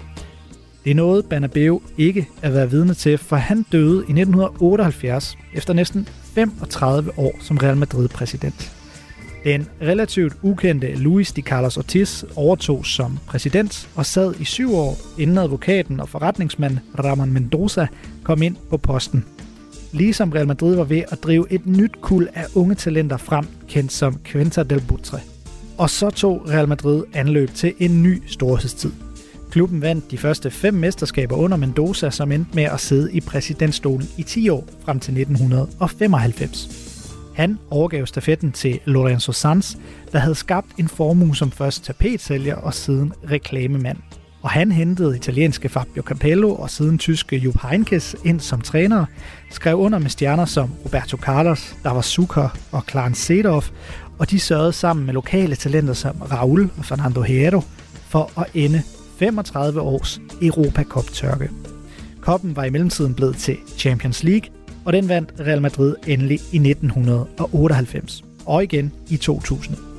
Det 0.83 0.91
er 0.91 0.95
noget, 0.95 1.25
Banabeo 1.25 1.81
ikke 1.97 2.27
at 2.41 2.53
være 2.53 2.69
vidne 2.69 2.93
til, 2.93 3.17
for 3.17 3.35
han 3.35 3.65
døde 3.71 3.97
i 3.97 4.11
1978 4.11 5.37
efter 5.53 5.73
næsten 5.73 6.07
35 6.35 7.19
år 7.19 7.37
som 7.41 7.57
Real 7.57 7.77
Madrid-præsident. 7.77 8.71
Den 9.43 9.67
relativt 9.81 10.33
ukendte 10.41 10.95
Luis 10.95 11.31
de 11.31 11.41
Carlos 11.41 11.77
Ortiz 11.77 12.23
overtog 12.35 12.85
som 12.85 13.19
præsident 13.27 13.89
og 13.95 14.05
sad 14.05 14.33
i 14.39 14.45
syv 14.45 14.75
år, 14.75 14.97
inden 15.19 15.37
advokaten 15.37 15.99
og 15.99 16.09
forretningsmand 16.09 16.77
Ramon 16.99 17.31
Mendoza 17.31 17.87
kom 18.23 18.41
ind 18.41 18.55
på 18.69 18.77
posten. 18.77 19.25
Ligesom 19.93 20.31
Real 20.31 20.47
Madrid 20.47 20.75
var 20.75 20.83
ved 20.83 21.03
at 21.07 21.23
drive 21.23 21.45
et 21.49 21.65
nyt 21.65 22.01
kul 22.01 22.27
af 22.33 22.45
unge 22.55 22.75
talenter 22.75 23.17
frem, 23.17 23.45
kendt 23.67 23.91
som 23.91 24.19
Quinta 24.23 24.63
del 24.63 24.81
Butre. 24.87 25.19
Og 25.77 25.89
så 25.89 26.09
tog 26.09 26.49
Real 26.49 26.67
Madrid 26.67 27.03
anløb 27.13 27.49
til 27.53 27.73
en 27.79 28.03
ny 28.03 28.21
storhedstid. 28.27 28.91
Klubben 29.51 29.81
vandt 29.81 30.11
de 30.11 30.17
første 30.17 30.51
fem 30.51 30.73
mesterskaber 30.73 31.35
under 31.35 31.57
Mendoza, 31.57 32.09
som 32.09 32.31
endte 32.31 32.55
med 32.55 32.63
at 32.63 32.79
sidde 32.79 33.13
i 33.13 33.21
præsidentstolen 33.21 34.07
i 34.17 34.23
10 34.23 34.49
år 34.49 34.67
frem 34.85 34.99
til 34.99 35.11
1995. 35.21 36.69
Han 37.35 37.59
overgav 37.69 38.05
stafetten 38.05 38.51
til 38.51 38.79
Lorenzo 38.85 39.31
Sanz, 39.31 39.75
der 40.11 40.19
havde 40.19 40.35
skabt 40.35 40.67
en 40.77 40.87
formue 40.87 41.35
som 41.35 41.51
først 41.51 41.83
tapetsælger 41.83 42.55
og 42.55 42.73
siden 42.73 43.13
reklamemand. 43.31 43.97
Og 44.43 44.49
han 44.49 44.71
hentede 44.71 45.15
italienske 45.15 45.69
Fabio 45.69 46.03
Capello 46.03 46.55
og 46.55 46.69
siden 46.69 46.97
tyske 46.97 47.37
Jupp 47.37 47.57
Heynckes 47.61 48.15
ind 48.25 48.39
som 48.39 48.61
træner, 48.61 49.05
skrev 49.51 49.77
under 49.77 49.99
med 49.99 50.09
stjerner 50.09 50.45
som 50.45 50.69
Roberto 50.85 51.17
Carlos, 51.17 51.75
der 51.83 51.91
var 51.91 52.01
Zucker 52.01 52.57
og 52.71 52.83
Clarence 52.89 53.21
Seedorf, 53.21 53.69
og 54.19 54.29
de 54.29 54.39
sørgede 54.39 54.73
sammen 54.73 55.05
med 55.05 55.13
lokale 55.13 55.55
talenter 55.55 55.93
som 55.93 56.21
Raul 56.31 56.69
og 56.77 56.85
Fernando 56.85 57.21
Hierro 57.21 57.61
for 58.07 58.39
at 58.39 58.45
ende 58.53 58.81
35 59.19 59.81
års 59.81 60.21
Europa 60.41 60.83
Cup-tørke. 60.83 61.49
Koppen 62.21 62.55
var 62.55 62.63
i 62.63 62.69
mellemtiden 62.69 63.13
blevet 63.13 63.35
til 63.35 63.57
Champions 63.77 64.23
League, 64.23 64.49
og 64.85 64.93
den 64.93 65.09
vandt 65.09 65.33
Real 65.39 65.61
Madrid 65.61 65.95
endelig 66.07 66.39
i 66.51 66.57
1998 66.69 68.23
og 68.45 68.63
igen 68.63 68.91
i 69.09 69.17
2000. 69.17 69.92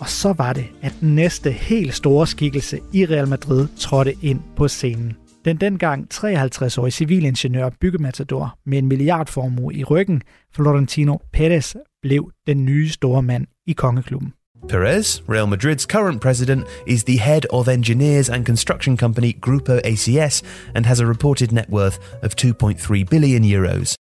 Og 0.00 0.08
så 0.08 0.32
var 0.32 0.52
det, 0.52 0.66
at 0.82 0.94
den 1.00 1.14
næste 1.14 1.50
helt 1.50 1.94
store 1.94 2.26
skikkelse 2.26 2.80
i 2.92 3.06
Real 3.06 3.28
Madrid 3.28 3.68
trådte 3.78 4.14
ind 4.22 4.40
på 4.56 4.68
scenen. 4.68 5.16
Den 5.44 5.56
dengang 5.56 6.08
53-årige 6.14 6.90
civilingeniør 6.90 7.64
og 7.64 7.72
byggematador 7.80 8.58
med 8.66 8.78
en 8.78 8.86
milliardformue 8.86 9.74
i 9.74 9.84
ryggen, 9.84 10.22
Florentino 10.54 11.16
Perez, 11.32 11.74
blev 12.02 12.30
den 12.46 12.64
nye 12.64 12.88
store 12.88 13.22
mand 13.22 13.46
i 13.66 13.72
kongeklubben. 13.72 14.32
Perez, 14.68 15.20
Real 15.28 15.48
Madrid's 15.48 15.86
current 15.86 16.20
president, 16.20 16.64
is 16.86 17.04
the 17.04 17.18
head 17.18 17.42
of 17.50 17.68
engineers 17.68 18.30
and 18.30 18.46
construction 18.46 18.96
company 18.96 19.32
Grupo 19.40 19.80
ACS 19.84 20.42
and 20.74 20.86
has 20.86 21.00
a 21.00 21.06
reported 21.06 21.52
net 21.52 21.68
worth 21.70 21.98
of 22.22 22.34
2.3 22.36 23.04
billion 23.04 23.44
euros. 23.44 23.99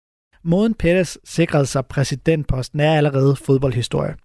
Måden 0.45 0.75
Pérez 0.83 1.17
sikrede 1.25 1.67
sig 1.67 1.87
præsidentposten 1.87 2.81
er 2.81 2.97
allerede 2.97 3.37
fodboldhistorie. 3.37 4.17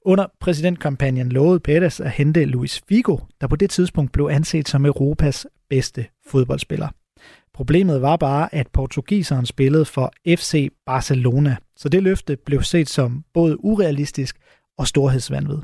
Under 0.00 0.26
præsidentkampagnen 0.40 1.28
lovede 1.28 1.60
Pérez 1.68 2.04
at 2.04 2.10
hente 2.10 2.44
Luis 2.44 2.82
Figo, 2.88 3.18
der 3.40 3.46
på 3.46 3.56
det 3.56 3.70
tidspunkt 3.70 4.12
blev 4.12 4.28
anset 4.32 4.68
som 4.68 4.86
Europas 4.86 5.46
bedste 5.70 6.06
fodboldspiller. 6.26 6.88
Problemet 7.54 8.02
var 8.02 8.16
bare, 8.16 8.54
at 8.54 8.68
portugiseren 8.72 9.46
spillede 9.46 9.84
for 9.84 10.12
FC 10.28 10.72
Barcelona, 10.86 11.56
så 11.76 11.88
det 11.88 12.02
løfte 12.02 12.36
blev 12.36 12.62
set 12.62 12.88
som 12.88 13.24
både 13.34 13.64
urealistisk 13.64 14.36
og 14.78 14.86
storhedsvandvid. 14.86 15.58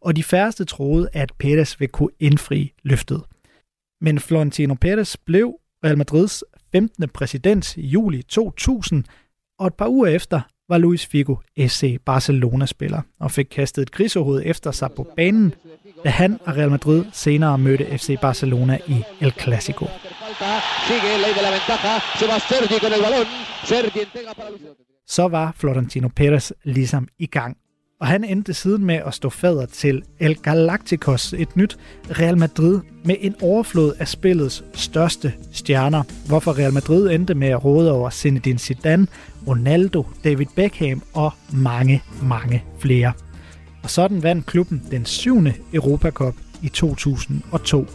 Og 0.00 0.16
de 0.16 0.24
færreste 0.24 0.64
troede, 0.64 1.08
at 1.12 1.32
Pérez 1.44 1.76
ville 1.78 1.92
kunne 1.92 2.10
indfri 2.20 2.72
løftet. 2.82 3.22
Men 4.00 4.18
Florentino 4.18 4.74
Pérez 4.84 5.14
blev 5.26 5.54
Real 5.84 5.98
Madrids 5.98 6.44
15. 6.72 7.08
præsident 7.08 7.76
i 7.76 7.86
juli 7.86 8.22
2000, 8.22 9.04
og 9.58 9.66
et 9.66 9.74
par 9.74 9.88
uger 9.88 10.06
efter 10.06 10.40
var 10.68 10.78
Luis 10.78 11.06
Figo 11.06 11.36
SC 11.68 11.98
Barcelona-spiller 12.04 13.02
og 13.20 13.30
fik 13.30 13.46
kastet 13.50 13.82
et 13.82 13.90
grisehoved 13.90 14.42
efter 14.44 14.70
sig 14.70 14.90
på 14.96 15.06
banen, 15.16 15.54
da 16.04 16.08
han 16.10 16.38
og 16.44 16.56
Real 16.56 16.70
Madrid 16.70 17.04
senere 17.12 17.58
mødte 17.58 17.98
FC 17.98 18.18
Barcelona 18.20 18.78
i 18.86 19.02
El 19.20 19.32
Clasico. 19.40 19.86
Så 25.06 25.28
var 25.28 25.52
Florentino 25.56 26.08
Perez 26.16 26.52
ligesom 26.64 27.08
i 27.18 27.26
gang 27.26 27.56
og 28.02 28.08
han 28.08 28.24
endte 28.24 28.54
siden 28.54 28.84
med 28.84 28.94
at 28.94 29.14
stå 29.14 29.30
fader 29.30 29.66
til 29.66 30.02
El 30.20 30.36
Galacticos, 30.36 31.32
et 31.38 31.56
nyt 31.56 31.78
Real 32.10 32.38
Madrid 32.38 32.80
med 33.04 33.16
en 33.20 33.34
overflod 33.42 33.92
af 33.98 34.08
spillets 34.08 34.64
største 34.74 35.34
stjerner, 35.52 36.02
hvorfor 36.26 36.58
Real 36.58 36.72
Madrid 36.72 37.10
endte 37.10 37.34
med 37.34 37.48
at 37.48 37.64
råde 37.64 37.92
over 37.92 38.10
Zinedine 38.10 38.58
Zidane, 38.58 39.06
Ronaldo, 39.48 40.06
David 40.24 40.46
Beckham 40.56 41.02
og 41.12 41.32
mange, 41.52 42.02
mange 42.22 42.64
flere. 42.78 43.12
Og 43.82 43.90
sådan 43.90 44.22
vandt 44.22 44.46
klubben 44.46 44.82
den 44.90 45.06
syvende 45.06 45.54
Europacup 45.72 46.34
i 46.62 46.68
2002. 46.68 47.86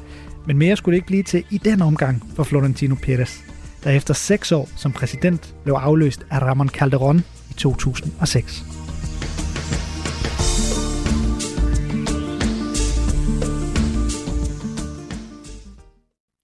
Men 0.45 0.57
mere 0.57 0.75
skulle 0.75 0.93
det 0.93 0.97
ikke 0.97 1.07
blive 1.07 1.23
til 1.23 1.43
i 1.51 1.57
den 1.57 1.81
omgang 1.81 2.23
for 2.35 2.43
Florentino 2.43 2.95
Pérez, 2.95 3.41
der 3.83 3.91
efter 3.91 4.13
seks 4.13 4.51
år 4.51 4.69
som 4.75 4.91
præsident 4.91 5.55
blev 5.63 5.73
afløst 5.73 6.25
af 6.29 6.41
Ramon 6.41 6.69
Calderon 6.69 7.23
i 7.49 7.53
2006. 7.53 8.76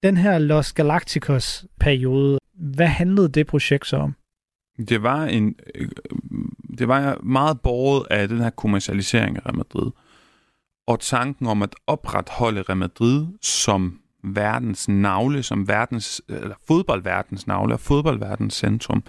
Den 0.04 0.18
her 0.18 0.40
Los 0.40 0.74
Galacticos-periode, 0.74 2.40
hvad 2.54 2.88
handlede 2.88 3.30
det 3.30 3.48
projekt 3.48 3.88
så 3.88 3.98
om? 3.98 4.16
Det 4.88 5.04
var 5.04 5.26
en 5.26 5.56
øh, 5.76 5.90
det 6.78 6.88
var 6.88 7.18
meget 7.24 7.62
borget 7.62 8.08
af 8.12 8.28
den 8.28 8.40
her 8.40 8.50
kommercialisering 8.50 9.38
af 9.38 9.46
Real 9.46 9.56
Madrid. 9.56 9.92
Og 10.88 11.00
tanken 11.00 11.48
om 11.48 11.62
at 11.62 11.76
opretholde 11.88 12.62
Real 12.62 12.78
Madrid 12.78 13.28
som 13.42 14.00
verdens 14.24 14.88
navle, 14.88 15.44
som 15.44 15.68
verdens, 15.68 16.22
eller 16.30 16.56
fodboldverdens 16.68 17.48
navle 17.48 17.74
og 17.74 17.80
fodboldverdens 17.80 18.54
centrum. 18.54 19.04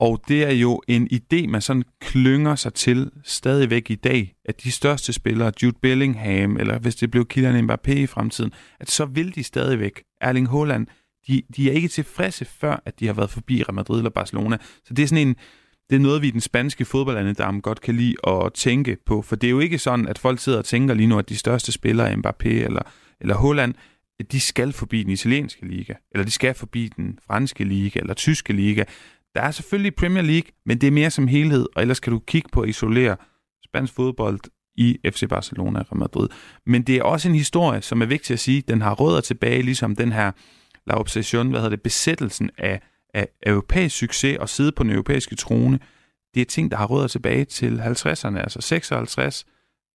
Og 0.00 0.20
det 0.28 0.44
er 0.44 0.52
jo 0.52 0.82
en 0.88 1.08
idé, 1.12 1.46
man 1.46 1.60
sådan 1.60 1.82
klynger 2.00 2.54
sig 2.54 2.74
til 2.74 3.10
stadigvæk 3.24 3.90
i 3.90 3.94
dag, 3.94 4.34
at 4.44 4.62
de 4.62 4.72
største 4.72 5.12
spillere, 5.12 5.52
Jude 5.62 5.78
Bellingham, 5.82 6.56
eller 6.56 6.78
hvis 6.78 6.96
det 6.96 7.10
blev 7.10 7.26
Kylian 7.26 7.70
Mbappé 7.70 7.92
i 7.92 8.06
fremtiden, 8.06 8.52
at 8.80 8.90
så 8.90 9.04
vil 9.04 9.34
de 9.34 9.42
stadigvæk. 9.42 10.02
Erling 10.20 10.50
Haaland, 10.50 10.86
de, 11.28 11.42
de 11.56 11.70
er 11.70 11.72
ikke 11.72 11.88
tilfredse 11.88 12.44
før, 12.44 12.82
at 12.86 13.00
de 13.00 13.06
har 13.06 13.12
været 13.12 13.30
forbi 13.30 13.62
Real 13.62 13.74
Madrid 13.74 13.98
eller 13.98 14.10
Barcelona. 14.10 14.58
Så 14.84 14.94
det 14.94 15.02
er 15.02 15.06
sådan 15.06 15.28
en, 15.28 15.36
det 15.90 15.96
er 15.96 16.00
noget, 16.00 16.22
vi 16.22 16.28
i 16.28 16.30
den 16.30 16.40
spanske 16.40 16.84
fodboldandedam 16.84 17.60
godt 17.60 17.80
kan 17.80 17.96
lide 17.96 18.16
at 18.26 18.52
tænke 18.54 18.96
på. 19.06 19.22
For 19.22 19.36
det 19.36 19.46
er 19.46 19.50
jo 19.50 19.60
ikke 19.60 19.78
sådan, 19.78 20.08
at 20.08 20.18
folk 20.18 20.40
sidder 20.40 20.58
og 20.58 20.64
tænker 20.64 20.94
lige 20.94 21.06
nu, 21.06 21.18
at 21.18 21.28
de 21.28 21.36
største 21.36 21.72
spillere, 21.72 22.12
Mbappé 22.12 22.48
eller, 22.48 22.82
eller 23.20 23.36
Haaland, 23.36 23.74
de 24.32 24.40
skal 24.40 24.72
forbi 24.72 25.02
den 25.02 25.12
italienske 25.12 25.66
liga, 25.66 25.94
eller 26.12 26.24
de 26.24 26.30
skal 26.30 26.54
forbi 26.54 26.90
den 26.96 27.18
franske 27.26 27.64
liga, 27.64 28.00
eller 28.00 28.14
tyske 28.14 28.52
liga. 28.52 28.84
Der 29.34 29.40
er 29.40 29.50
selvfølgelig 29.50 29.94
Premier 29.94 30.22
League, 30.22 30.50
men 30.66 30.80
det 30.80 30.86
er 30.86 30.90
mere 30.90 31.10
som 31.10 31.26
helhed, 31.26 31.66
og 31.76 31.82
ellers 31.82 32.00
kan 32.00 32.12
du 32.12 32.18
kigge 32.18 32.48
på 32.52 32.60
at 32.60 32.68
isolere 32.68 33.16
spansk 33.64 33.92
fodbold 33.92 34.40
i 34.76 34.98
FC 35.10 35.28
Barcelona 35.28 35.78
og 35.78 35.86
Real 35.92 35.98
Madrid. 35.98 36.28
Men 36.66 36.82
det 36.82 36.96
er 36.96 37.02
også 37.02 37.28
en 37.28 37.34
historie, 37.34 37.82
som 37.82 38.02
er 38.02 38.06
vigtig 38.06 38.34
at 38.34 38.40
sige, 38.40 38.62
den 38.68 38.80
har 38.82 38.94
rødder 38.94 39.20
tilbage, 39.20 39.62
ligesom 39.62 39.96
den 39.96 40.12
her 40.12 40.32
La 40.86 41.00
Obsession, 41.00 41.50
hvad 41.50 41.60
hedder 41.60 41.76
det, 41.76 41.82
besættelsen 41.82 42.50
af, 42.58 42.80
af 43.14 43.28
europæisk 43.46 43.96
succes 43.96 44.38
og 44.38 44.48
sidde 44.48 44.72
på 44.72 44.82
den 44.82 44.92
europæiske 44.92 45.36
trone. 45.36 45.78
Det 46.34 46.40
er 46.40 46.44
ting, 46.44 46.70
der 46.70 46.76
har 46.76 46.86
rødder 46.86 47.08
tilbage 47.08 47.44
til 47.44 47.80
50'erne, 47.80 48.38
altså 48.38 48.60
56 48.60 49.44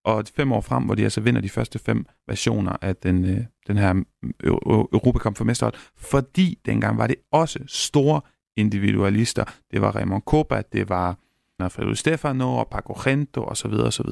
og 0.05 0.25
fem 0.35 0.51
år 0.51 0.61
frem, 0.61 0.83
hvor 0.83 0.95
de 0.95 1.03
altså 1.03 1.21
vinder 1.21 1.41
de 1.41 1.49
første 1.49 1.79
fem 1.79 2.05
versioner 2.27 2.75
af 2.81 2.95
den, 2.95 3.25
øh, 3.25 3.41
den 3.67 3.77
her 3.77 4.03
øh, 4.43 4.51
Europakamp 4.93 5.37
for 5.37 5.43
mesterhold. 5.43 5.73
Fordi 5.97 6.59
dengang 6.65 6.97
var 6.97 7.07
det 7.07 7.15
også 7.31 7.59
store 7.67 8.21
individualister. 8.57 9.43
Det 9.71 9.81
var 9.81 9.91
Raymond 9.91 10.21
Kopa, 10.21 10.61
det 10.73 10.89
var 10.89 11.17
Alfredo 11.59 11.93
Stefano 11.93 12.57
og 12.57 12.67
Paco 12.71 12.93
Gento 13.03 13.43
osv. 13.43 13.73
osv. 13.73 14.09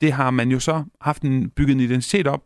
Det 0.00 0.12
har 0.12 0.30
man 0.30 0.50
jo 0.50 0.60
så 0.60 0.84
haft 1.00 1.22
en 1.22 1.50
bygget 1.50 1.74
en 1.74 1.80
identitet 1.80 2.26
op 2.26 2.42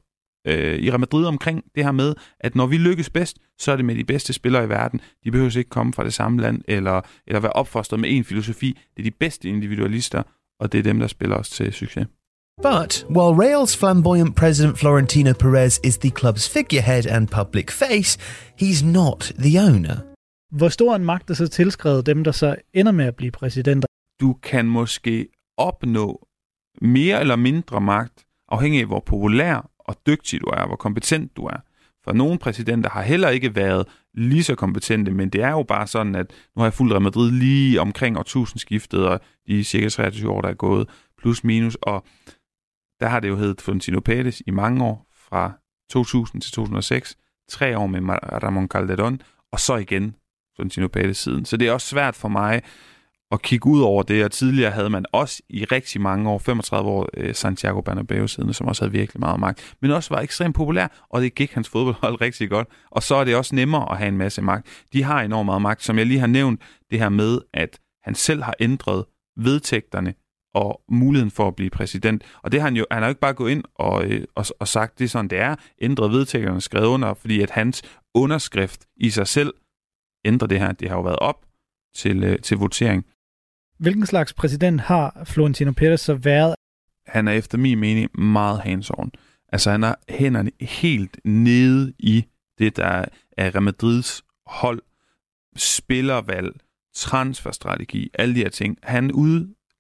øh, 0.47 0.79
i 0.79 0.91
Real 0.91 1.01
Madrid 1.01 1.27
omkring 1.27 1.65
det 1.75 1.85
her 1.85 1.93
med, 1.93 2.15
at 2.41 2.55
når 2.55 2.67
vi 2.67 2.77
lykkes 2.77 3.11
bedst, 3.11 3.39
så 3.59 3.73
er 3.73 3.77
det 3.77 3.85
med 3.85 3.95
de 3.95 4.05
bedste 4.05 4.33
spillere 4.33 4.65
i 4.65 4.69
verden. 4.69 5.01
De 5.25 5.31
behøver 5.31 5.59
ikke 5.59 5.71
komme 5.71 5.93
fra 5.93 6.05
det 6.05 6.15
samme 6.15 6.41
land, 6.41 6.63
eller, 6.69 7.01
eller 7.27 7.41
være 7.41 7.53
opfostret 7.53 8.01
med 8.01 8.17
en 8.17 8.25
filosofi. 8.25 8.79
Det 8.97 9.03
er 9.03 9.11
de 9.11 9.17
bedste 9.21 9.49
individualister, 9.49 10.23
og 10.61 10.73
det 10.73 10.79
er 10.79 10.83
dem, 10.83 10.99
der 10.99 11.07
spiller 11.07 11.37
os 11.37 11.51
til 11.51 11.73
succes. 11.73 12.07
But 12.63 13.07
while 13.09 13.35
Real's 13.35 13.75
flamboyant 13.75 14.37
president 14.37 14.79
Florentino 14.79 15.33
Perez 15.33 15.81
is 15.85 15.99
the 15.99 16.11
club's 16.11 16.47
figurehead 16.47 17.07
and 17.07 17.29
public 17.29 17.71
face, 17.71 18.19
he's 18.63 18.85
not 18.85 19.33
the 19.39 19.59
owner. 19.59 20.10
Hvor 20.51 20.69
stor 20.69 20.97
en 20.97 21.05
magt 21.05 21.31
er 21.31 21.35
så 21.35 21.49
tilskrevet 21.49 22.07
dem, 22.07 22.25
der 22.25 22.33
så 22.33 22.57
ender 22.73 22.93
med 22.93 23.05
at 23.05 23.17
blive 23.17 23.31
præsidenter? 23.31 23.89
Du 24.21 24.33
kan 24.33 24.67
måske 24.67 25.29
opnå 25.57 26.27
mere 26.83 27.21
eller 27.21 27.37
mindre 27.37 27.81
magt, 27.81 28.25
afhængig 28.49 28.81
af 28.81 28.87
hvor 28.87 29.01
populær 29.01 29.71
og 29.79 29.97
dygtig 30.07 30.41
du 30.41 30.47
er, 30.47 30.67
hvor 30.67 30.77
kompetent 30.77 31.37
du 31.37 31.45
er. 31.45 31.57
For 32.05 32.13
nogle 32.13 32.39
præsidenter 32.39 32.91
har 32.91 33.03
heller 33.03 33.29
ikke 33.29 33.55
været 33.55 33.87
lige 34.15 34.45
så 34.45 34.55
kompetente, 34.55 35.11
men 35.11 35.29
det 35.31 35.43
er 35.43 35.51
jo 35.51 35.63
bare 35.63 35.87
sådan, 35.87 36.15
at 36.15 36.27
nu 36.57 36.61
har 36.61 36.67
jeg 36.67 36.75
fulgt 36.75 36.93
Real 36.93 37.03
Madrid 37.03 37.33
lige 37.33 37.81
omkring 37.81 38.19
årtusindskiftet, 38.19 39.07
og 39.07 39.21
de 39.47 39.65
cirka 39.65 39.89
23 39.89 40.31
år, 40.31 40.41
der 40.41 40.49
er 40.49 40.55
gået, 40.55 40.89
plus 41.19 41.45
minus, 41.45 41.77
og 41.83 42.05
der 43.01 43.09
har 43.09 43.21
det 43.21 43.29
jo 43.29 43.37
heddet 43.37 43.61
Fontino 43.61 44.01
Pérez 44.09 44.41
i 44.47 44.51
mange 44.51 44.85
år, 44.85 45.07
fra 45.29 45.53
2000 45.91 46.43
til 46.43 46.53
2006, 46.53 47.17
tre 47.49 47.79
år 47.79 47.87
med 47.87 48.01
Ramon 48.43 48.69
Calderón, 48.75 49.17
og 49.53 49.61
så 49.61 49.77
igen 49.77 50.15
Florentino 50.57 50.89
Pérez 50.97 51.13
siden. 51.13 51.45
Så 51.45 51.57
det 51.57 51.69
er 51.69 51.73
også 51.73 51.87
svært 51.87 52.17
for 52.17 52.29
mig 52.29 52.63
at 53.33 53.43
kigge 53.43 53.67
ud 53.67 53.81
over 53.81 54.03
det, 54.03 54.25
og 54.25 54.31
tidligere 54.31 54.71
havde 54.71 54.91
man 54.91 55.05
også 55.13 55.43
i 55.49 55.65
rigtig 55.65 56.01
mange 56.01 56.31
år, 56.31 56.39
35 56.39 56.91
år, 56.91 57.09
øh, 57.15 57.35
Santiago 57.35 57.81
Bernabeu 57.81 58.27
siden, 58.27 58.53
som 58.53 58.67
også 58.69 58.85
havde 58.85 58.93
virkelig 58.93 59.21
meget 59.21 59.41
magt, 59.41 59.75
men 59.83 59.91
også 59.91 60.15
var 60.15 60.21
ekstremt 60.21 60.57
populær, 60.57 61.07
og 61.11 61.23
det 61.23 61.35
gik 61.35 61.53
hans 61.53 61.69
fodboldhold 61.69 62.21
rigtig 62.27 62.51
godt. 62.51 62.69
Og 62.91 63.03
så 63.03 63.15
er 63.15 63.25
det 63.25 63.37
også 63.37 63.55
nemmere 63.55 63.93
at 63.93 63.99
have 63.99 64.09
en 64.09 64.17
masse 64.17 64.43
magt. 64.43 64.85
De 64.93 65.03
har 65.03 65.23
enormt 65.23 65.47
meget 65.47 65.63
magt, 65.63 65.83
som 65.83 65.99
jeg 65.99 66.07
lige 66.07 66.21
har 66.21 66.27
nævnt, 66.27 66.61
det 66.91 66.99
her 66.99 67.09
med, 67.09 67.39
at 67.55 67.79
han 68.05 68.15
selv 68.15 68.43
har 68.43 68.55
ændret 68.61 69.05
vedtægterne 69.37 70.15
og 70.55 70.81
muligheden 70.89 71.31
for 71.31 71.49
at 71.49 71.57
blive 71.57 71.71
præsident. 71.71 72.25
Og 72.43 72.53
det 72.53 72.61
har 72.61 72.67
han 72.69 72.77
jo, 72.77 72.87
han 72.91 73.03
har 73.03 73.09
jo 73.09 73.11
ikke 73.11 73.21
bare 73.21 73.35
gået 73.35 73.51
ind 73.51 73.65
og, 73.75 74.05
øh, 74.05 74.25
og, 74.35 74.45
og 74.61 74.69
sagt, 74.69 74.99
det 74.99 75.05
er 75.05 75.09
sådan, 75.09 75.31
det 75.31 75.39
er, 75.39 75.57
ændret 75.81 76.13
vedtægterne 76.13 76.61
skrevet 76.61 76.87
under, 76.87 77.15
fordi 77.15 77.41
at 77.41 77.51
hans 77.51 77.83
underskrift 78.15 78.87
i 78.97 79.11
sig 79.11 79.27
selv 79.27 79.55
ændrer 80.25 80.49
det 80.49 80.59
her. 80.59 80.73
Det 80.73 80.89
har 80.89 80.97
jo 80.97 81.03
været 81.03 81.19
op 81.19 81.47
til, 81.95 82.25
øh, 82.25 82.39
til 82.39 82.57
votering. 82.57 83.05
Hvilken 83.79 84.07
slags 84.07 84.33
præsident 84.35 84.81
har 84.81 85.23
Florentino 85.25 85.73
Pérez 85.81 85.97
så 85.97 86.15
været? 86.15 86.55
Han 87.07 87.29
er 87.29 87.33
efter 87.33 87.59
min 87.59 87.79
mening 87.79 88.21
meget 88.21 88.61
hands-on. 88.61 89.11
Altså 89.53 89.71
han 89.71 89.83
har 89.83 89.99
hænderne 90.09 90.51
helt 90.61 91.21
nede 91.25 91.93
i 91.99 92.25
det, 92.59 92.77
der 92.77 93.07
er 93.37 93.51
Real 93.55 93.63
Madrids 93.63 94.23
hold, 94.47 94.83
spillervalg, 95.57 96.61
transferstrategi, 96.95 98.11
alle 98.15 98.35
de 98.35 98.41
her 98.41 98.49
ting. 98.49 98.79
Han 98.83 99.11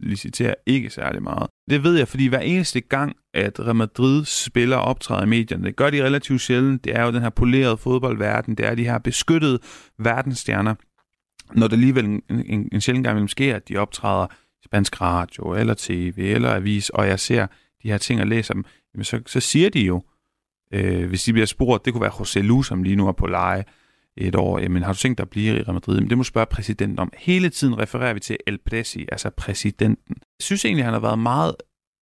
liciterer 0.02 0.54
ikke 0.66 0.90
særlig 0.90 1.23
meget. 1.23 1.50
Det 1.71 1.83
ved 1.83 1.97
jeg, 1.97 2.09
fordi 2.09 2.26
hver 2.26 2.38
eneste 2.38 2.80
gang, 2.80 3.16
at 3.35 3.61
Real 3.61 3.76
Madrid 3.76 4.25
spiller 4.25 4.76
optræder 4.76 5.23
i 5.23 5.26
medierne, 5.26 5.64
det 5.64 5.76
gør 5.76 5.90
de 5.90 6.04
relativt 6.04 6.40
sjældent, 6.40 6.85
det 6.85 6.97
er 6.97 7.04
jo 7.04 7.12
den 7.12 7.23
her 7.23 7.30
polerede 7.30 7.76
fodboldverden, 7.76 8.54
det 8.54 8.66
er 8.66 8.75
de 8.75 8.85
her 8.85 8.99
beskyttede 8.99 9.59
verdensstjerner, 9.99 10.75
når 11.54 11.66
det 11.66 11.73
alligevel 11.73 12.04
en, 12.04 12.23
en, 12.30 12.69
en 12.73 12.80
sjældent 12.80 13.07
gang 13.07 13.30
sker, 13.30 13.57
at 13.57 13.69
de 13.69 13.76
optræder 13.76 14.26
i 14.62 14.64
spansk 14.64 15.00
radio, 15.00 15.54
eller 15.54 15.75
tv, 15.78 16.14
eller 16.19 16.54
avis, 16.54 16.88
og 16.90 17.07
jeg 17.07 17.21
ser 17.21 17.47
de 17.83 17.90
her 17.90 17.99
ting 17.99 18.21
og 18.21 18.26
læser 18.26 18.54
dem, 18.54 18.64
jamen 18.95 19.04
så, 19.04 19.21
så 19.26 19.40
siger 19.40 19.71
de 19.71 19.80
jo, 19.80 20.02
øh, 20.75 21.09
hvis 21.09 21.25
de 21.25 21.33
bliver 21.33 21.47
spurgt, 21.47 21.85
det 21.85 21.92
kunne 21.92 22.02
være 22.02 22.11
José 22.11 22.40
Lu, 22.40 22.62
som 22.62 22.83
lige 22.83 22.97
nu 22.97 23.09
er 23.09 23.12
på 23.12 23.26
leje 23.26 23.64
et 24.21 24.37
år, 24.37 24.59
jamen 24.59 24.83
har 24.83 24.93
du 24.93 24.99
tænkt 24.99 25.19
dig 25.19 25.25
at 25.25 25.31
blive 25.31 25.57
i 25.57 25.62
Real 25.62 25.73
Madrid? 25.73 26.00
Men 26.00 26.11
det 26.11 26.19
må 26.19 26.25
spørge 26.25 26.47
præsidenten 26.47 26.99
om. 26.99 27.12
Hele 27.19 27.49
tiden 27.49 27.79
refererer 27.79 28.15
vi 28.15 28.21
til 28.21 28.37
El 28.47 28.59
Presi, 28.67 29.07
altså 29.12 29.31
præsidenten. 29.31 30.15
Jeg 30.19 30.45
synes 30.45 30.65
egentlig, 30.65 30.85
han 30.85 30.93
har 30.93 31.00
været 31.00 31.19
meget 31.19 31.55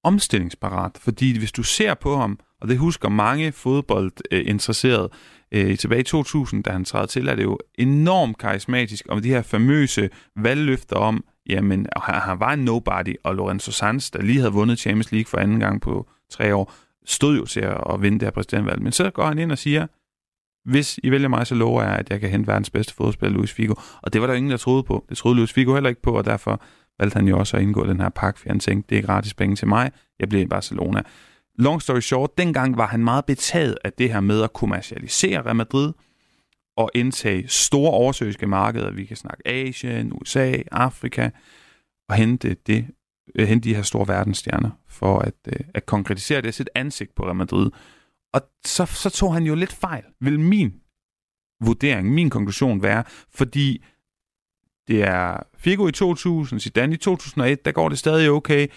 omstillingsparat, 0.05 0.93
fordi 1.01 1.39
hvis 1.39 1.53
du 1.53 1.63
ser 1.63 1.95
på 1.95 2.17
ham, 2.17 2.39
og 2.61 2.69
det 2.69 2.79
husker 2.79 3.09
mange 3.09 3.53
fodboldinteresserede, 3.53 5.11
øh, 5.53 5.79
tilbage 5.79 6.01
i 6.01 6.05
2000, 6.05 6.65
da 6.65 6.71
han 6.71 6.85
træder 6.85 7.07
til, 7.07 7.29
er 7.29 7.35
det 7.35 7.43
jo 7.43 7.59
enormt 7.75 8.39
karismatisk, 8.39 9.07
om 9.09 9.23
de 9.23 9.29
her 9.29 9.43
famøse 9.43 10.11
valgløfter 10.37 10.97
om, 10.97 11.25
jamen, 11.49 11.87
han 11.97 12.41
var 12.41 12.53
en 12.53 12.65
nobody, 12.65 13.15
og 13.25 13.35
Lorenzo 13.35 13.73
Sanz, 13.73 14.11
der 14.11 14.23
lige 14.23 14.39
havde 14.39 14.53
vundet 14.53 14.79
Champions 14.79 15.13
League 15.13 15.29
for 15.29 15.39
anden 15.39 15.61
gang 15.61 15.81
på 15.81 16.09
tre 16.31 16.55
år, 16.55 16.73
stod 17.07 17.37
jo 17.37 17.45
til 17.45 17.61
at 17.61 18.03
vinde 18.03 18.19
det 18.19 18.27
her 18.27 18.31
præsidentvalg. 18.31 18.83
Men 18.83 18.93
så 18.93 19.11
går 19.11 19.27
han 19.27 19.39
ind 19.39 19.53
og 19.53 19.59
siger, 19.59 19.87
hvis 20.69 21.01
I 21.03 21.11
vælger 21.11 21.29
mig, 21.29 21.47
så 21.47 21.55
lover 21.55 21.83
jeg, 21.83 21.93
at 21.93 22.11
jeg 22.11 22.21
kan 22.21 22.31
hente 22.31 22.47
verdens 22.47 22.71
bedste 22.71 22.95
fodspiller, 22.95 23.37
Luis 23.37 23.53
Figo. 23.53 23.75
Og 24.03 24.13
det 24.13 24.21
var 24.21 24.27
der 24.27 24.35
ingen, 24.35 24.51
der 24.51 24.57
troede 24.57 24.83
på. 24.83 25.05
Det 25.09 25.17
troede 25.17 25.37
Luis 25.37 25.53
Figo 25.53 25.75
heller 25.75 25.89
ikke 25.89 26.03
på, 26.03 26.13
og 26.19 26.25
derfor 26.25 26.63
valgte 26.99 27.17
han 27.17 27.29
jo 27.29 27.39
også 27.39 27.57
at 27.57 27.63
indgå 27.63 27.87
den 27.87 28.01
her 28.01 28.09
pakke, 28.09 28.41
for 28.41 28.49
han 28.49 28.61
tænkte, 28.61 28.95
det 28.95 28.99
er 28.99 29.07
gratis 29.07 29.35
penge 29.35 29.57
til 29.57 29.69
mig, 29.69 29.91
jeg 30.21 30.29
bliver 30.29 30.45
i 30.45 30.47
Barcelona. 30.47 31.03
Long 31.59 31.83
story 31.83 32.01
short, 32.01 32.39
dengang 32.39 32.77
var 32.77 32.87
han 32.87 33.05
meget 33.05 33.25
betaget 33.25 33.77
af 33.85 33.92
det 33.92 34.12
her 34.12 34.21
med 34.21 34.42
at 34.42 34.53
kommercialisere 34.53 35.42
Real 35.42 35.57
Madrid 35.57 35.92
og 36.77 36.90
indtage 36.95 37.49
store 37.49 37.90
oversøiske 37.90 38.47
markeder. 38.47 38.90
Vi 38.90 39.05
kan 39.05 39.16
snakke 39.16 39.49
Asien, 39.49 40.12
USA, 40.12 40.57
Afrika 40.73 41.31
og 42.09 42.14
hente, 42.14 42.57
det, 42.66 42.87
øh, 43.35 43.49
hente 43.49 43.69
de 43.69 43.75
her 43.75 43.83
store 43.83 44.09
verdensstjerner 44.09 44.71
for 44.88 45.19
at, 45.19 45.35
øh, 45.47 45.61
at 45.75 45.87
konkretisere 45.87 46.40
det 46.40 46.55
sit 46.55 46.71
ansigt 46.75 47.14
på 47.14 47.25
Real 47.25 47.37
Madrid. 47.37 47.71
Og 48.33 48.41
så, 48.64 48.87
så 48.87 49.11
tog 49.11 49.35
han 49.35 49.43
jo 49.43 49.55
lidt 49.55 49.73
fejl, 49.73 50.05
vil 50.21 50.41
min 50.41 50.75
vurdering, 51.61 52.14
min 52.14 52.31
konklusion 52.31 52.83
være, 52.83 53.05
fordi 53.31 53.85
det 54.88 55.03
er 55.03 55.43
Figo 55.57 55.88
i 55.88 55.93
2000, 55.93 56.61
Zidane 56.61 56.95
i 56.95 56.97
2001, 56.97 57.64
der 57.64 57.73
går 57.73 57.88
det 57.88 57.99
stadig 57.99 58.31
okay. 58.31 58.69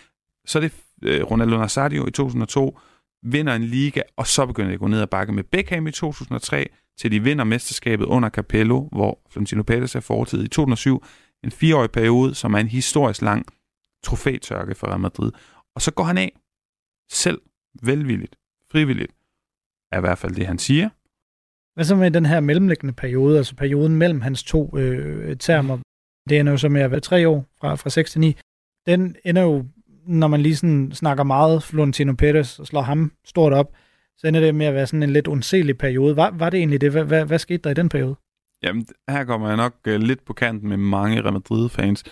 Så 0.45 0.59
er 0.59 0.61
det 0.61 0.73
øh, 1.03 1.23
Ronaldo 1.23 1.57
Nazario 1.57 2.07
i 2.07 2.11
2002, 2.11 2.79
vinder 3.23 3.55
en 3.55 3.63
liga, 3.63 4.01
og 4.17 4.27
så 4.27 4.45
begynder 4.45 4.69
det 4.69 4.73
at 4.73 4.79
gå 4.79 4.87
ned 4.87 5.01
ad 5.01 5.07
bakke 5.07 5.33
med 5.33 5.43
Beckham 5.43 5.87
i 5.87 5.91
2003, 5.91 6.69
til 6.97 7.11
de 7.11 7.23
vinder 7.23 7.43
mesterskabet 7.43 8.05
under 8.05 8.29
Capello, 8.29 8.87
hvor 8.91 9.19
Florentino 9.29 9.63
Pérez 9.71 9.97
er 9.97 9.99
fortid 9.99 10.43
i 10.43 10.47
2007, 10.47 11.03
en 11.43 11.51
fireårig 11.51 11.91
periode, 11.91 12.35
som 12.35 12.53
er 12.53 12.59
en 12.59 12.67
historisk 12.67 13.21
lang 13.21 13.45
trofætørke 14.03 14.75
for 14.75 14.87
Real 14.87 14.99
Madrid. 14.99 15.31
Og 15.75 15.81
så 15.81 15.91
går 15.91 16.03
han 16.03 16.17
af, 16.17 16.35
selv 17.09 17.41
velvilligt, 17.83 18.35
frivilligt, 18.71 19.11
er 19.91 19.97
i 19.97 20.01
hvert 20.01 20.17
fald 20.17 20.35
det, 20.35 20.47
han 20.47 20.57
siger. 20.57 20.89
Hvad 21.73 21.85
så 21.85 21.95
med 21.95 22.11
den 22.11 22.25
her 22.25 22.39
mellemliggende 22.39 22.93
periode, 22.93 23.37
altså 23.37 23.55
perioden 23.55 23.95
mellem 23.95 24.21
hans 24.21 24.43
to 24.43 24.77
øh, 24.77 25.37
termer? 25.37 25.77
Det 26.29 26.39
ender 26.39 26.51
jo 26.51 26.57
så 26.57 26.69
med 26.69 26.81
at 26.81 26.91
være 26.91 26.99
tre 26.99 27.27
år, 27.27 27.45
fra, 27.59 27.75
fra 27.75 27.89
6 27.89 28.11
til 28.11 28.21
9. 28.21 28.35
Den 28.85 29.15
ender 29.25 29.41
jo 29.41 29.65
når 30.05 30.27
man 30.27 30.41
lige 30.41 30.55
sådan 30.55 30.91
snakker 30.91 31.23
meget 31.23 31.63
Florentino 31.63 32.13
Pérez 32.21 32.59
og 32.59 32.67
slår 32.67 32.81
ham 32.81 33.11
stort 33.25 33.53
op, 33.53 33.75
så 34.17 34.27
ender 34.27 34.39
det 34.39 34.55
med 34.55 34.65
at 34.65 34.73
være 34.73 34.87
sådan 34.87 35.03
en 35.03 35.09
lidt 35.09 35.27
undselig 35.27 35.77
periode. 35.77 36.15
Var, 36.15 36.29
var 36.29 36.49
det 36.49 36.57
egentlig 36.57 36.81
det? 36.81 36.91
Hvad, 36.91 37.03
hvad, 37.03 37.25
hvad 37.25 37.39
skete 37.39 37.57
der 37.63 37.69
i 37.69 37.73
den 37.73 37.89
periode? 37.89 38.15
Jamen, 38.63 38.85
her 39.09 39.23
kommer 39.23 39.47
jeg 39.47 39.57
nok 39.57 39.73
uh, 39.87 39.93
lidt 39.93 40.25
på 40.25 40.33
kanten 40.33 40.69
med 40.69 40.77
mange 40.77 41.21
Real 41.21 41.33
Madrid-fans. 41.33 42.03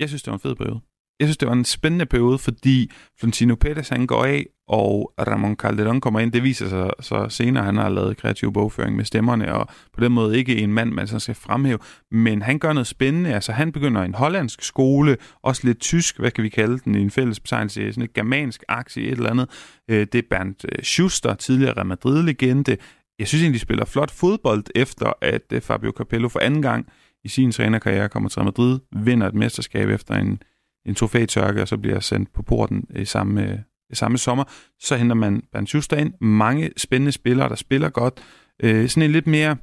Jeg 0.00 0.08
synes, 0.08 0.22
det 0.22 0.30
var 0.30 0.36
en 0.36 0.40
fed 0.40 0.54
periode 0.54 0.80
jeg 1.20 1.26
synes, 1.28 1.36
det 1.36 1.48
var 1.48 1.54
en 1.54 1.64
spændende 1.64 2.06
periode, 2.06 2.38
fordi 2.38 2.90
Florentino 3.18 3.54
Pérez 3.64 3.88
han 3.90 4.06
går 4.06 4.24
af, 4.24 4.46
og 4.68 5.12
Ramon 5.18 5.56
Calderón 5.62 6.00
kommer 6.00 6.20
ind. 6.20 6.32
Det 6.32 6.42
viser 6.42 6.68
sig 6.68 6.90
så 7.00 7.28
senere, 7.28 7.64
han 7.64 7.76
har 7.76 7.88
lavet 7.88 8.16
kreativ 8.16 8.52
bogføring 8.52 8.96
med 8.96 9.04
stemmerne, 9.04 9.54
og 9.54 9.68
på 9.92 10.00
den 10.00 10.12
måde 10.12 10.38
ikke 10.38 10.56
en 10.56 10.72
mand, 10.72 10.90
man 10.92 11.06
så 11.06 11.18
skal 11.18 11.34
fremhæve. 11.34 11.78
Men 12.10 12.42
han 12.42 12.58
gør 12.58 12.72
noget 12.72 12.86
spændende. 12.86 13.34
Altså, 13.34 13.52
han 13.52 13.72
begynder 13.72 14.02
en 14.02 14.14
hollandsk 14.14 14.62
skole, 14.62 15.16
også 15.42 15.62
lidt 15.64 15.80
tysk, 15.80 16.18
hvad 16.18 16.30
kan 16.30 16.44
vi 16.44 16.48
kalde 16.48 16.78
den, 16.78 16.94
i 16.94 17.00
en 17.00 17.10
fælles 17.10 17.40
betegnelse, 17.40 17.92
sådan 17.92 18.04
et 18.04 18.12
germansk 18.12 18.62
aktie, 18.68 19.02
et 19.02 19.12
eller 19.12 19.30
andet. 19.30 19.50
Øh, 19.90 20.06
det 20.12 20.14
er 20.14 20.22
Bernd 20.30 20.64
øh, 20.64 20.82
Schuster, 20.82 21.34
tidligere 21.34 21.72
Real 21.72 21.86
Madrid-legende. 21.86 22.76
Jeg 23.18 23.28
synes 23.28 23.42
egentlig, 23.42 23.60
de 23.60 23.62
spiller 23.62 23.84
flot 23.84 24.10
fodbold, 24.10 24.64
efter 24.74 25.12
at 25.20 25.42
øh, 25.52 25.60
Fabio 25.60 25.92
Capello 25.98 26.28
for 26.28 26.40
anden 26.40 26.62
gang 26.62 26.86
i 27.24 27.28
sin 27.28 27.52
trænerkarriere 27.52 28.08
kommer 28.08 28.28
til 28.28 28.38
Real 28.38 28.44
Madrid, 28.44 28.78
vinder 28.92 29.28
et 29.28 29.34
mesterskab 29.34 29.88
efter 29.88 30.14
en 30.14 30.38
en 30.86 30.94
trofætørke, 30.94 31.62
og 31.62 31.68
så 31.68 31.76
bliver 31.76 32.00
sendt 32.00 32.32
på 32.32 32.42
porten 32.42 32.84
i 32.96 33.04
samme, 33.04 33.64
i 33.90 33.94
samme 33.94 34.18
sommer. 34.18 34.44
Så 34.80 34.96
henter 34.96 35.14
man 35.14 35.42
Bernd 35.52 35.66
Schuster 35.66 35.96
ind. 35.96 36.14
Mange 36.20 36.70
spændende 36.76 37.12
spillere, 37.12 37.48
der 37.48 37.54
spiller 37.54 37.88
godt. 37.88 38.22
Øh, 38.62 38.88
sådan 38.88 39.02
en 39.02 39.12
lidt 39.12 39.26
mere 39.26 39.56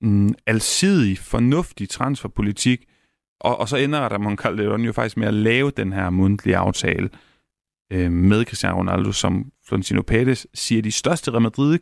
mm, 0.00 0.34
alsidig, 0.46 1.18
fornuftig 1.18 1.88
transferpolitik. 1.88 2.84
Og, 3.40 3.60
og 3.60 3.68
så 3.68 3.76
ender 3.76 4.00
Ramon 4.00 4.36
Calderon 4.36 4.80
jo 4.80 4.92
faktisk 4.92 5.16
med 5.16 5.28
at 5.28 5.34
lave 5.34 5.70
den 5.70 5.92
her 5.92 6.10
mundtlige 6.10 6.56
aftale 6.56 7.10
øh, 7.92 8.12
med 8.12 8.44
Cristiano 8.44 8.76
Ronaldo, 8.76 9.12
som 9.12 9.52
Florentino 9.66 10.02
Pérez 10.10 10.44
siger, 10.54 10.82
de 10.82 10.92
største 10.92 11.30
Real 11.30 11.42
madrid 11.42 11.78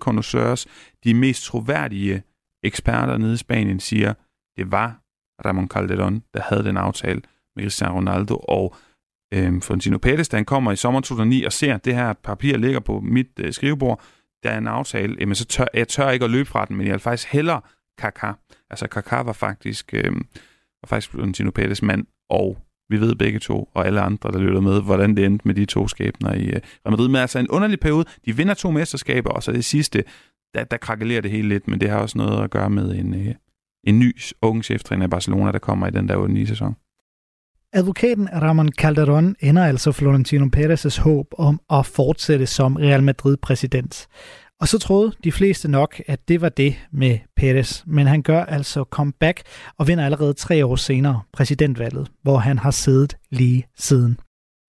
de 1.05 1.15
mest 1.15 1.45
troværdige 1.45 2.23
eksperter 2.63 3.19
nede 3.19 3.35
i 3.35 3.37
Spanien 3.37 3.81
siger, 3.81 4.15
det 4.57 4.73
var 4.73 5.03
Ramon 5.45 5.69
Calderon, 5.69 6.23
der 6.35 6.41
havde 6.43 6.65
den 6.65 6.77
aftale 6.77 7.23
med 7.57 7.65
Cristiano 7.65 7.95
Ronaldo, 7.95 8.37
og 8.37 8.77
øh, 9.35 9.61
Florentino 9.61 9.99
Pérez, 10.07 10.29
da 10.31 10.37
han 10.37 10.45
kommer 10.45 10.73
i 10.73 10.77
sommer 10.77 11.01
2009 11.01 11.45
og 11.45 11.53
ser, 11.53 11.75
at 11.75 11.85
det 11.85 11.95
her 11.95 12.13
papir 12.13 12.57
ligger 12.57 12.81
på 12.81 13.01
mit 13.01 13.31
øh, 13.41 13.53
skrivebord, 13.53 14.03
der 14.43 14.51
er 14.51 14.59
en 14.59 14.67
aftale, 14.67 15.17
jamen 15.21 15.35
så 15.35 15.45
tør, 15.45 15.65
jeg 15.75 15.89
tør 15.89 16.11
ikke 16.11 16.25
at 16.25 16.31
løbe 16.31 16.49
fra 16.49 16.65
den, 16.65 16.77
men 16.77 16.87
jeg 16.87 16.93
vil 16.93 17.01
faktisk 17.01 17.29
hellere 17.29 17.61
Kaká. 18.03 18.33
Altså 18.71 18.89
Kaká 18.95 19.17
var 19.17 19.33
faktisk, 19.33 19.95
øh, 19.95 20.13
var 20.83 20.87
faktisk 20.87 21.11
Florentino 21.11 21.51
Pérez 21.59 21.79
mand, 21.83 22.07
og 22.31 22.59
vi 22.89 23.01
ved 23.01 23.15
begge 23.15 23.39
to, 23.39 23.69
og 23.75 23.87
alle 23.87 24.01
andre, 24.01 24.33
der 24.33 24.39
lytter 24.39 24.61
med, 24.61 24.83
hvordan 24.83 25.17
det 25.17 25.25
endte 25.25 25.49
med 25.49 25.55
de 25.55 25.65
to 25.65 25.89
skæbner 25.89 26.35
i 26.35 26.47
øh, 26.47 26.53
Real 26.53 26.91
Madrid. 26.91 27.09
Men 27.09 27.17
altså 27.17 27.39
en 27.39 27.49
underlig 27.49 27.81
periode. 27.81 28.05
De 28.27 28.37
vinder 28.37 28.55
to 28.55 28.71
mesterskaber, 28.71 29.31
og 29.31 29.43
så 29.43 29.53
det 29.53 29.65
sidste, 29.65 30.05
der, 30.55 30.65
der 30.65 30.77
krakelerer 30.77 31.21
det 31.21 31.31
hele 31.31 31.49
lidt, 31.49 31.69
men 31.69 31.81
det 31.81 31.91
har 31.91 31.99
også 31.99 32.19
noget 32.19 32.45
at 32.45 32.51
gøre 32.51 32.71
med 32.71 32.95
en, 32.95 33.15
øh, 33.15 33.35
en 33.85 33.99
ny 33.99 34.17
ung 34.43 34.65
cheftræner 34.65 35.07
i 35.07 35.09
Barcelona, 35.09 35.53
der 35.53 35.59
kommer 35.59 35.87
i 35.87 35.91
den 35.91 36.09
der 36.09 36.17
8 36.17 36.47
sæson. 36.47 36.77
Advokaten 37.75 38.29
Ramon 38.33 38.71
Calderón 38.81 39.35
ender 39.41 39.65
altså 39.65 39.93
Florentino 39.93 40.49
Pérez' 40.57 41.01
håb 41.01 41.27
om 41.39 41.61
at 41.71 41.87
fortsætte 41.87 42.47
som 42.47 42.77
Real 42.77 43.03
Madrid-præsident. 43.03 44.09
Og 44.61 44.69
så 44.69 44.79
troede 44.79 45.13
de 45.25 45.33
fleste 45.33 45.69
nok, 45.71 46.03
at 46.07 46.29
det 46.29 46.41
var 46.41 46.49
det 46.49 46.75
med 46.93 47.19
Perez, 47.37 47.83
men 47.87 48.07
han 48.07 48.23
gør 48.23 48.45
altså 48.45 48.85
comeback 48.91 49.43
og 49.79 49.89
vinder 49.89 50.05
allerede 50.05 50.35
tre 50.35 50.67
år 50.67 50.77
senere 50.77 51.23
præsidentvalget, 51.33 52.11
hvor 52.23 52.39
han 52.39 52.59
har 52.59 52.71
siddet 52.71 53.17
lige 53.31 53.67
siden. 53.77 54.21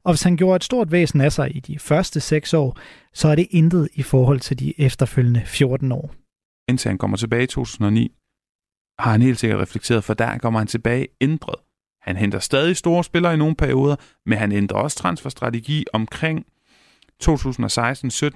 Og 0.06 0.14
hvis 0.14 0.24
han 0.24 0.38
gjorde 0.38 0.56
et 0.56 0.64
stort 0.64 0.92
væsen 0.92 1.22
af 1.22 1.32
sig 1.32 1.56
i 1.56 1.60
de 1.60 1.80
første 1.80 2.20
seks 2.20 2.54
år, 2.54 2.78
så 3.14 3.28
er 3.28 3.36
det 3.36 3.48
intet 3.50 3.90
i 3.94 4.04
forhold 4.04 4.40
til 4.40 4.60
de 4.60 4.82
efterfølgende 4.82 5.42
14 5.46 5.92
år. 5.92 6.14
Indtil 6.70 6.90
han 6.90 6.98
kommer 6.98 7.18
tilbage 7.18 7.44
i 7.44 7.48
2009, 7.48 8.12
har 9.00 9.12
han 9.12 9.22
helt 9.22 9.40
sikkert 9.40 9.60
reflekteret, 9.62 10.04
for 10.04 10.14
der 10.14 10.38
kommer 10.38 10.60
han 10.60 10.68
tilbage 10.68 11.08
ændret. 11.22 11.56
Han 12.04 12.18
henter 12.18 12.40
stadig 12.40 12.78
store 12.78 13.04
spillere 13.04 13.34
i 13.34 13.38
nogle 13.38 13.56
perioder, 13.56 13.96
men 14.26 14.38
han 14.38 14.52
ændrer 14.52 14.78
også 14.78 14.98
transferstrategi 14.98 15.86
omkring 15.94 16.46
2016-17 17.24 17.30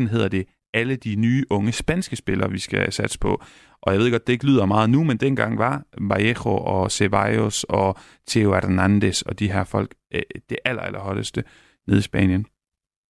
hedder 0.07 0.27
det 0.27 0.45
alle 0.73 0.95
de 0.95 1.15
nye 1.15 1.45
unge 1.49 1.71
spanske 1.71 2.15
spillere, 2.15 2.51
vi 2.51 2.59
skal 2.59 2.91
satse 2.91 3.19
på. 3.19 3.43
Og 3.81 3.93
jeg 3.93 4.01
ved 4.01 4.11
godt, 4.11 4.27
det 4.27 4.33
ikke 4.33 4.45
lyder 4.45 4.65
meget 4.65 4.89
nu, 4.89 5.03
men 5.03 5.17
dengang 5.17 5.57
var 5.57 5.83
Vallejo 6.01 6.57
og 6.57 6.91
Ceballos 6.91 7.63
og 7.63 7.97
Theo 8.27 8.53
Hernandez 8.53 9.21
og 9.21 9.39
de 9.39 9.51
her 9.51 9.63
folk 9.63 9.95
øh, 10.13 10.21
det 10.49 10.57
aller, 10.65 10.81
aller 10.81 10.99
hotteste 10.99 11.43
nede 11.87 11.99
i 11.99 12.01
Spanien. 12.01 12.45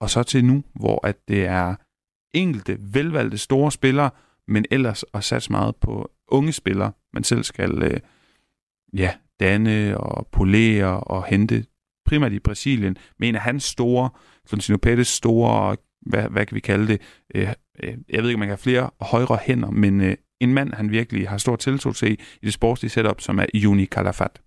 Og 0.02 0.10
så 0.10 0.24
til 0.24 0.46
nu, 0.46 0.64
hvor 0.76 1.08
at 1.08 1.18
det 1.28 1.46
er 1.46 1.76
enkelte, 2.34 2.78
velvalgte 2.80 3.38
store 3.38 3.72
spillere, 3.72 4.10
men 4.48 4.66
ellers 4.72 5.06
at 5.14 5.24
satse 5.24 5.52
meget 5.52 5.76
på 5.76 6.12
unge 6.28 6.52
spillere, 6.52 6.92
man 7.14 7.24
selv 7.24 7.44
skal 7.44 7.84
øh, 7.84 8.00
ja, 8.94 9.14
danne 9.40 9.98
og 9.98 10.28
polere 10.32 11.00
og 11.00 11.26
hente, 11.26 11.66
primært 12.06 12.34
i 12.34 12.40
Brasilien, 12.40 12.98
men 13.20 13.30
en 13.30 13.36
af 13.36 13.42
hans 13.42 13.64
store, 13.64 14.10
Florentino 14.48 14.78
Pérez 14.86 15.04
store, 15.04 15.76
hvad, 16.02 16.30
hvad 16.30 16.46
kan 16.46 16.56
vi 16.56 16.60
kalde 16.60 16.88
det, 16.88 17.02
øh, 17.36 17.50
øh, 17.84 17.98
jeg 18.10 18.22
ved 18.22 18.30
ikke, 18.30 18.36
om 18.36 18.40
man 18.40 18.48
kan 18.48 18.58
have 18.58 18.58
flere 18.58 18.90
højre 19.02 19.40
hænder, 19.42 19.72
men 19.72 20.02
øh, 20.02 20.16
en 20.40 20.54
mand, 20.54 20.74
han 20.74 20.92
virkelig 20.92 21.30
har 21.30 21.38
stor 21.38 21.56
tiltro 21.56 21.92
til 21.92 22.12
i 22.42 22.46
det 22.46 22.54
sportslige 22.54 22.90
setup, 22.90 23.22
som 23.22 23.40
er 23.40 23.46
Juni 23.54 23.86
Calafat. 23.86 24.42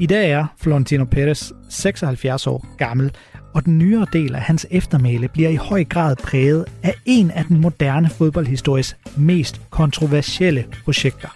I 0.00 0.06
dag 0.06 0.30
er 0.30 0.46
Florentino 0.58 1.04
Perez 1.04 1.52
76 1.68 2.46
år 2.46 2.66
gammel, 2.78 3.10
og 3.54 3.64
den 3.64 3.78
nyere 3.78 4.06
del 4.12 4.34
af 4.34 4.40
hans 4.40 4.66
eftermæle 4.70 5.28
bliver 5.28 5.48
i 5.48 5.54
høj 5.56 5.84
grad 5.84 6.16
præget 6.16 6.64
af 6.82 6.94
en 7.04 7.30
af 7.30 7.44
den 7.44 7.60
moderne 7.60 8.10
fodboldhistories 8.10 8.96
mest 9.16 9.60
kontroversielle 9.70 10.64
projekter. 10.84 11.28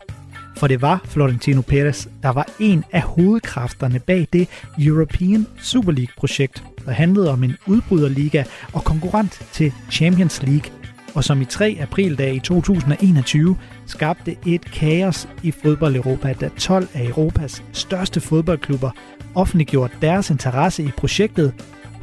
For 0.57 0.67
det 0.67 0.83
var 0.83 1.01
Florentino 1.05 1.61
Perez, 1.61 2.07
der 2.23 2.29
var 2.29 2.49
en 2.59 2.85
af 2.93 3.03
hovedkræfterne 3.03 3.99
bag 3.99 4.29
det 4.33 4.49
European 4.79 5.47
Super 5.63 5.93
League-projekt, 5.93 6.65
der 6.87 6.93
handlede 6.93 7.31
om 7.31 7.45
en 7.45 7.57
udbryderliga 7.67 8.45
og 8.73 8.85
konkurrent 8.85 9.47
til 9.53 9.73
Champions 9.91 10.43
League, 10.43 10.80
og 11.15 11.25
som 11.25 11.43
i 11.43 11.45
3 11.45 11.79
aprildag 11.81 12.35
i 12.35 12.39
2021 12.39 13.57
skabte 13.87 14.37
et 14.47 14.65
kaos 14.65 15.29
i 15.43 15.51
fodbold-Europa, 15.51 16.33
da 16.41 16.49
12 16.59 16.89
af 16.95 17.05
Europas 17.05 17.63
største 17.73 18.21
fodboldklubber 18.21 18.91
offentliggjorde 19.35 19.93
deres 20.03 20.31
interesse 20.31 20.83
i 20.83 20.91
projektet, 20.97 21.53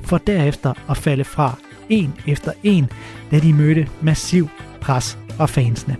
for 0.03 0.17
derefter 0.17 0.73
at 0.89 0.97
falde 0.97 1.23
fra 1.23 1.57
en 1.89 2.13
efter 2.27 2.51
en, 2.63 2.89
da 3.31 3.39
de 3.39 3.53
mødte 3.53 3.87
massiv 4.01 4.49
pres 4.81 5.17
fra 5.37 5.45
fansene. 5.45 5.95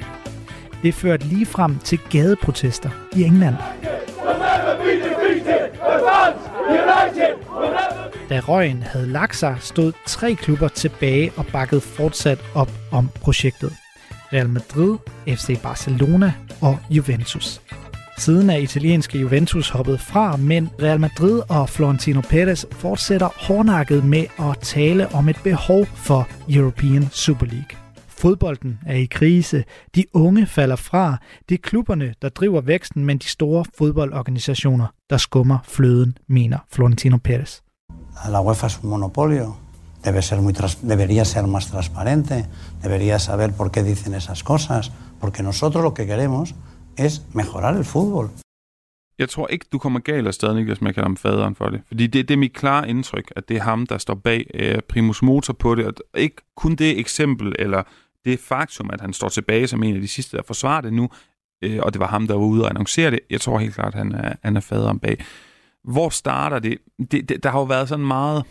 Det 0.84 0.94
førte 0.94 1.26
lige 1.26 1.46
frem 1.46 1.78
til 1.80 2.00
gadeprotester 2.10 2.90
i 3.16 3.24
England. 3.24 3.56
Da 8.30 8.40
røgen 8.40 8.84
havde 8.84 9.08
lagt 9.08 9.36
sig, 9.36 9.58
stod 9.60 9.94
tre 10.08 10.36
klubber 10.36 10.68
tilbage 10.68 11.32
og 11.38 11.46
bakkede 11.46 11.82
fortsat 11.82 12.40
op 12.56 12.72
om 12.92 13.10
projektet. 13.22 13.74
Real 14.34 14.50
Madrid, 14.50 14.98
FC 15.28 15.62
Barcelona 15.62 16.34
og 16.62 16.80
Juventus. 16.90 17.62
Siden 18.18 18.50
er 18.50 18.58
italienske 18.58 19.20
Juventus 19.20 19.70
hoppet 19.70 20.00
fra, 20.00 20.38
men 20.38 20.70
Real 20.82 21.00
Madrid 21.00 21.42
og 21.50 21.70
Florentino 21.70 22.22
Perez 22.22 22.66
fortsætter 22.72 23.30
hårdnakket 23.48 24.06
med 24.06 24.26
at 24.40 24.58
tale 24.62 25.08
om 25.10 25.30
et 25.30 25.40
behov 25.44 25.86
for 25.86 26.28
European 26.50 27.08
Super 27.12 27.46
League. 27.46 27.78
Fodbolden 28.08 28.80
er 28.86 28.96
i 28.96 29.06
krise. 29.06 29.64
De 29.96 30.06
unge 30.14 30.46
falder 30.46 30.76
fra. 30.76 31.18
Det 31.50 31.56
er 31.56 31.62
klubberne, 31.62 32.14
der 32.22 32.30
driver 32.30 32.62
væksten, 32.62 33.06
men 33.06 33.18
de 33.18 33.28
store 33.28 33.66
fodboldorganisationer, 33.78 34.88
der 35.10 35.18
skummer 35.18 35.58
fløden, 35.68 36.18
mener 36.28 36.58
Florentino 36.72 37.18
Perez. 37.18 37.60
La 38.30 38.42
UEFA 38.42 38.68
es 38.68 38.80
un 38.84 38.90
monopolio. 38.90 39.58
Debe 40.04 40.22
ser 40.22 40.42
muy 40.42 40.54
debería 40.82 41.26
ser 41.26 41.48
más 41.48 41.72
transparente. 41.72 42.46
Debería 42.82 43.20
saber 43.20 43.54
por 43.54 43.72
qué 43.72 43.84
dicen 43.84 44.14
esas 44.14 44.44
cosas. 44.44 44.92
Porque 45.20 45.44
nosotros 45.44 45.84
lo 45.84 45.94
que 45.94 46.06
queremos 46.06 46.56
es 46.96 47.26
mejorar 47.34 47.76
el 47.76 47.86
fútbol. 47.86 48.30
Jeg 49.20 49.30
tror 49.30 49.48
ikke, 49.48 49.66
du 49.72 49.80
kommer 49.80 50.00
galt 50.00 50.28
af 50.28 50.34
sted, 50.34 50.54
Niklas, 50.54 50.82
med 50.82 50.90
at 50.90 50.96
kalde 50.96 51.06
ham 51.06 51.18
faderen 51.18 51.56
for 51.56 51.70
det. 51.70 51.82
Fordi 51.88 52.08
det, 52.08 52.28
det 52.28 52.34
er 52.34 52.38
mit 52.38 52.54
klare 52.54 52.90
indtryk, 52.90 53.32
at 53.36 53.50
det 53.50 53.58
er 53.58 53.62
ham, 53.62 53.86
der 53.86 53.98
står 53.98 54.14
bag 54.14 54.46
øh, 54.54 54.80
primus 54.90 55.22
motor 55.22 55.54
på 55.54 55.76
det. 55.76 55.86
Og 55.86 55.94
ikke 56.16 56.36
kun 56.56 56.76
det 56.76 57.00
eksempel, 57.00 57.56
eller 57.60 57.84
det 58.26 58.40
faktum, 58.40 58.90
at 58.94 59.02
han 59.02 59.14
står 59.14 59.30
tilbage 59.30 59.68
som 59.68 59.84
en 59.84 59.96
af 59.96 60.02
de 60.02 60.08
sidste, 60.08 60.38
der 60.38 60.44
forsvarer 60.44 60.82
det 60.82 60.94
nu, 60.94 61.10
øh, 61.62 61.80
og 61.82 61.94
det 61.94 62.00
var 62.00 62.08
ham, 62.08 62.28
der 62.28 62.34
var 62.34 62.46
ude 62.46 62.64
og 62.64 62.70
annoncere 62.70 63.12
det, 63.12 63.20
jeg 63.30 63.42
tror 63.42 63.60
helt 63.60 63.76
klart, 63.76 63.94
at 63.94 63.98
han 63.98 64.12
er, 64.12 64.34
han 64.44 64.58
er 64.58 64.62
faderen 64.62 65.00
bag. 65.00 65.26
Hvor 65.88 66.10
starter 66.10 66.60
det? 66.60 66.78
det? 67.12 67.30
det? 67.30 67.44
Der 67.44 67.50
har 67.50 67.60
jo 67.60 67.66
været 67.66 67.90
sådan 67.90 68.06
meget, 68.06 68.46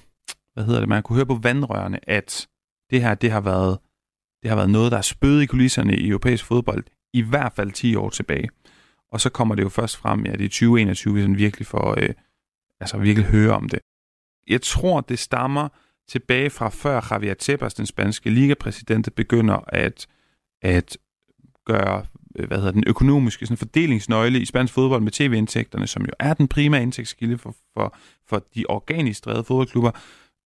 hvad 0.55 0.65
hedder 0.65 0.81
det, 0.81 0.89
man 0.89 1.03
kunne 1.03 1.17
høre 1.17 1.27
på 1.27 1.39
vandrørene, 1.43 2.11
at 2.11 2.49
det 2.91 3.03
her, 3.03 3.15
det 3.15 3.31
har 3.31 3.41
været, 3.41 3.79
det 4.43 4.51
har 4.51 4.57
været 4.57 4.71
noget, 4.71 4.93
der 4.93 4.99
er 4.99 5.03
spøget 5.03 5.43
i 5.43 5.47
kulisserne 5.47 5.97
i 5.97 6.09
europæisk 6.09 6.45
fodbold, 6.45 6.85
i 7.13 7.23
hvert 7.23 7.53
fald 7.53 7.73
10 7.73 7.97
år 7.97 8.11
tilbage. 8.11 8.49
Og 9.13 9.21
så 9.21 9.31
kommer 9.31 9.55
det 9.55 9.63
jo 9.63 9.69
først 9.69 9.97
frem, 9.97 10.27
ja, 10.27 10.33
det 10.33 10.45
er 10.45 10.49
2021, 10.49 11.15
vi 11.15 11.21
sådan 11.21 11.37
virkelig 11.37 11.67
får, 11.67 11.95
øh, 11.99 12.15
altså 12.81 12.99
virkelig 12.99 13.29
høre 13.29 13.53
om 13.53 13.69
det. 13.69 13.81
Jeg 14.49 14.63
tror, 14.63 15.01
det 15.01 15.19
stammer 15.19 15.69
tilbage 16.09 16.51
fra 16.51 16.69
før 16.69 17.09
Javier 17.11 17.35
Tebas, 17.35 17.75
den 17.75 17.87
spanske 17.87 18.31
ligapræsident, 18.31 19.15
begynder 19.17 19.65
at, 19.69 20.07
at 20.63 20.99
gøre 21.67 22.07
Øh, 22.39 22.47
hvad 22.47 22.59
hedder 22.59 22.73
den 22.73 22.85
økonomiske 22.87 23.47
sådan 23.47 23.57
fordelingsnøgle 23.57 24.41
i 24.41 24.45
spansk 24.45 24.75
fodbold 24.75 25.03
med 25.03 25.13
tv-indtægterne, 25.13 25.87
som 25.87 26.03
jo 26.03 26.13
er 26.19 26.35
den 26.35 26.49
primære 26.49 26.83
indtægtskilde 26.83 27.39
for, 27.39 27.55
for, 27.75 27.97
for 28.29 28.43
de 28.55 28.65
organisk 28.69 29.25
drevet 29.25 29.47
fodboldklubber. 29.47 29.91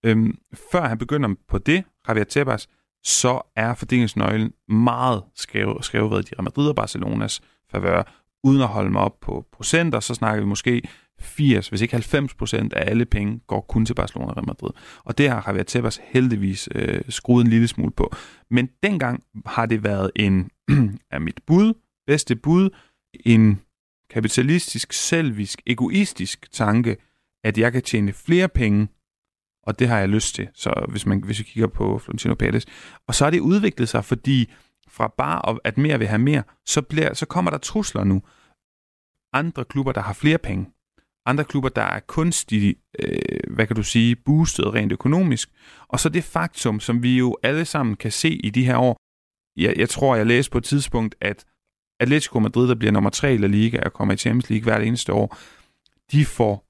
Øhm, 0.05 0.39
før 0.73 0.89
han 0.89 0.99
begynder 0.99 1.35
på 1.49 1.59
det, 1.59 1.85
Javier 2.09 2.25
Tebas, 2.25 2.69
så 3.05 3.41
er 3.57 3.75
fordelingsnøglen 3.75 4.53
meget 4.69 5.23
skrevet, 5.35 5.85
skrevet 5.85 6.31
i 6.31 6.35
Real 6.35 6.45
Madrid 6.45 6.69
og 6.69 6.77
Barcelonas 6.77 7.41
favør. 7.71 8.03
Uden 8.45 8.63
at 8.63 8.69
holde 8.69 8.91
mig 8.91 9.03
op 9.03 9.21
på 9.21 9.47
procenter, 9.53 10.01
så 10.01 10.15
snakker 10.15 10.41
vi 10.41 10.47
måske 10.47 10.83
80, 11.21 11.69
hvis 11.69 11.81
ikke 11.81 11.95
90 11.95 12.35
procent 12.35 12.73
af 12.73 12.91
alle 12.91 13.05
penge 13.05 13.41
går 13.47 13.61
kun 13.61 13.87
til 13.87 13.95
Barcelona 13.95 14.31
og 14.31 14.37
Real 14.37 14.47
Madrid. 14.47 14.71
Og 15.05 15.19
det 15.19 15.31
har 15.31 15.45
Javier 15.47 15.63
Tebas 15.63 16.01
heldigvis 16.05 16.69
øh, 16.75 17.01
skruet 17.09 17.45
en 17.45 17.51
lille 17.51 17.69
smule 17.69 17.93
på. 17.93 18.13
Men 18.51 18.69
dengang 18.83 19.23
har 19.47 19.67
det 19.67 19.85
været 19.85 20.11
en, 20.17 20.51
af 21.11 21.21
mit 21.29 21.41
bud, 21.47 21.75
bedste 22.07 22.37
bud, 22.37 22.71
en 23.25 23.61
kapitalistisk, 24.11 24.93
selvisk, 24.93 25.63
egoistisk 25.67 26.53
tanke, 26.53 26.97
at 27.45 27.59
jeg 27.59 27.73
kan 27.73 27.83
tjene 27.83 28.13
flere 28.13 28.49
penge, 28.49 28.89
og 29.67 29.79
det 29.79 29.89
har 29.89 29.99
jeg 29.99 30.09
lyst 30.09 30.35
til, 30.35 30.49
så 30.55 30.87
hvis, 30.89 31.07
man, 31.07 31.25
hvis 31.25 31.39
vi 31.39 31.45
kigger 31.45 31.69
på 31.69 31.99
Florentino 31.99 32.35
Pérez. 32.43 32.65
Og 33.09 33.15
så 33.15 33.25
har 33.25 33.31
det 33.31 33.41
udviklet 33.41 33.89
sig, 33.89 34.05
fordi 34.05 34.53
fra 34.89 35.15
bare 35.19 35.59
at 35.65 35.79
mere 35.79 35.99
vil 35.99 36.09
have 36.09 36.19
mere, 36.19 36.43
så, 36.67 36.83
bliver, 36.83 37.15
så 37.15 37.27
kommer 37.27 37.51
der 37.51 37.59
trusler 37.59 38.05
nu. 38.05 38.23
Andre 39.33 39.65
klubber, 39.65 39.93
der 39.93 40.01
har 40.01 40.13
flere 40.13 40.39
penge, 40.39 40.67
andre 41.31 41.45
klubber, 41.45 41.69
der 41.69 41.83
er 41.83 42.01
kunstigt, 42.01 42.79
øh, 42.99 43.55
hvad 43.55 43.67
kan 43.67 43.77
du 43.77 43.83
sige, 43.83 44.17
boostet 44.17 44.75
rent 44.75 44.93
økonomisk. 44.93 45.51
Og 45.89 46.01
så 46.01 46.09
det 46.09 46.25
faktum, 46.25 46.81
som 46.81 47.03
vi 47.03 47.19
jo 47.19 47.37
alle 47.43 47.65
sammen 47.65 47.97
kan 47.97 48.13
se 48.13 48.31
i 48.31 48.51
de 48.51 48.65
her 48.65 48.77
år. 48.77 48.97
Jeg, 49.57 49.75
jeg 49.79 49.89
tror, 49.89 50.17
jeg 50.17 50.27
læste 50.27 50.51
på 50.51 50.59
et 50.59 50.65
tidspunkt, 50.65 51.15
at 51.21 51.45
Atletico 52.01 52.39
Madrid, 52.39 52.69
der 52.69 52.75
bliver 52.75 52.93
nummer 52.93 53.11
tre 53.11 53.35
i 53.35 53.37
La 53.37 53.47
Liga 53.47 53.81
og 53.85 53.93
kommer 53.93 54.15
i 54.15 54.17
Champions 54.17 54.51
League 54.51 54.65
hvert 54.65 54.83
eneste 54.83 55.13
år, 55.13 55.37
de 56.13 56.25
får 56.25 56.67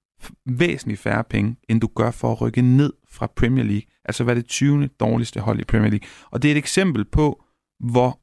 væsentligt 0.46 1.00
færre 1.00 1.24
penge, 1.24 1.56
end 1.68 1.80
du 1.80 1.86
gør 1.96 2.10
for 2.10 2.32
at 2.32 2.40
rykke 2.40 2.62
ned 2.62 2.92
fra 3.08 3.26
Premier 3.36 3.64
League. 3.64 3.86
Altså 4.04 4.24
hvad 4.24 4.36
det 4.36 4.46
20. 4.46 4.86
dårligste 4.86 5.40
hold 5.40 5.60
i 5.60 5.64
Premier 5.64 5.90
League. 5.90 6.08
Og 6.30 6.42
det 6.42 6.48
er 6.48 6.52
et 6.52 6.58
eksempel 6.58 7.04
på, 7.04 7.44
hvor 7.80 8.20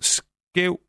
skæv 0.00 0.80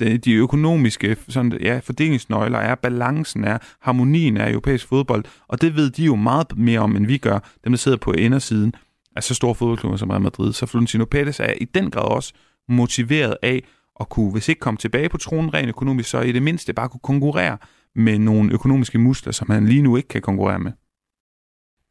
de, 0.00 0.18
de 0.18 0.32
økonomiske 0.32 1.16
sådan, 1.28 1.58
ja, 1.60 1.78
fordelingsnøgler 1.78 2.58
er, 2.58 2.74
balancen 2.74 3.44
er, 3.44 3.58
harmonien 3.80 4.36
er 4.36 4.50
europæisk 4.50 4.86
fodbold, 4.86 5.24
og 5.48 5.60
det 5.60 5.76
ved 5.76 5.90
de 5.90 6.04
jo 6.04 6.16
meget 6.16 6.58
mere 6.58 6.80
om, 6.80 6.96
end 6.96 7.06
vi 7.06 7.18
gør, 7.18 7.38
dem 7.64 7.72
der 7.72 7.76
sidder 7.76 7.98
på 7.98 8.12
indersiden 8.12 8.74
af 9.16 9.22
så 9.22 9.34
store 9.34 9.54
fodboldklubber 9.54 9.96
som 9.96 10.10
Real 10.10 10.22
Madrid. 10.22 10.52
Så 10.52 10.66
Florentino 10.66 11.04
Pérez 11.14 11.42
er 11.42 11.52
i 11.60 11.64
den 11.64 11.90
grad 11.90 12.10
også 12.10 12.32
motiveret 12.68 13.36
af 13.42 13.64
at 14.00 14.08
kunne, 14.08 14.32
hvis 14.32 14.48
ikke 14.48 14.58
komme 14.58 14.78
tilbage 14.78 15.08
på 15.08 15.18
tronen 15.18 15.54
rent 15.54 15.68
økonomisk, 15.68 16.10
så 16.10 16.20
i 16.20 16.32
det 16.32 16.42
mindste 16.42 16.72
bare 16.72 16.88
kunne 16.88 17.00
konkurrere 17.02 17.58
med 17.94 18.18
nogle 18.18 18.52
økonomiske 18.52 18.98
muskler, 18.98 19.32
som 19.32 19.50
han 19.50 19.66
lige 19.66 19.82
nu 19.82 19.96
ikke 19.96 20.08
kan 20.08 20.22
konkurrere 20.22 20.58
med. 20.58 20.72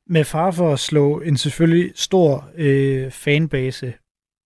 Med 0.08 0.24
far 0.24 0.52
for 0.52 0.74
at 0.74 0.80
slå 0.80 1.20
en 1.20 1.38
selvfølgelig 1.38 1.92
stor 1.96 2.50
øh, 2.58 3.12
fanbase 3.12 3.94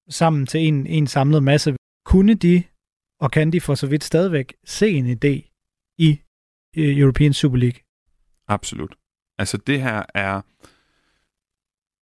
sammen 0.09 0.45
til 0.45 0.59
en, 0.59 0.87
en 0.87 1.07
samlet 1.07 1.43
masse, 1.43 1.75
kunne 2.05 2.33
de, 2.33 2.63
og 3.23 3.31
kan 3.31 3.51
de 3.51 3.61
for 3.61 3.75
så 3.75 3.87
vidt 3.87 4.03
stadigvæk, 4.03 4.53
se 4.65 4.89
en 4.89 5.05
idé 5.05 5.49
i 5.97 6.19
øh, 6.77 6.97
European 6.97 7.33
Super 7.33 7.57
League? 7.57 7.79
Absolut. 8.47 8.95
Altså 9.37 9.57
det 9.57 9.81
her 9.81 10.03
er, 10.13 10.41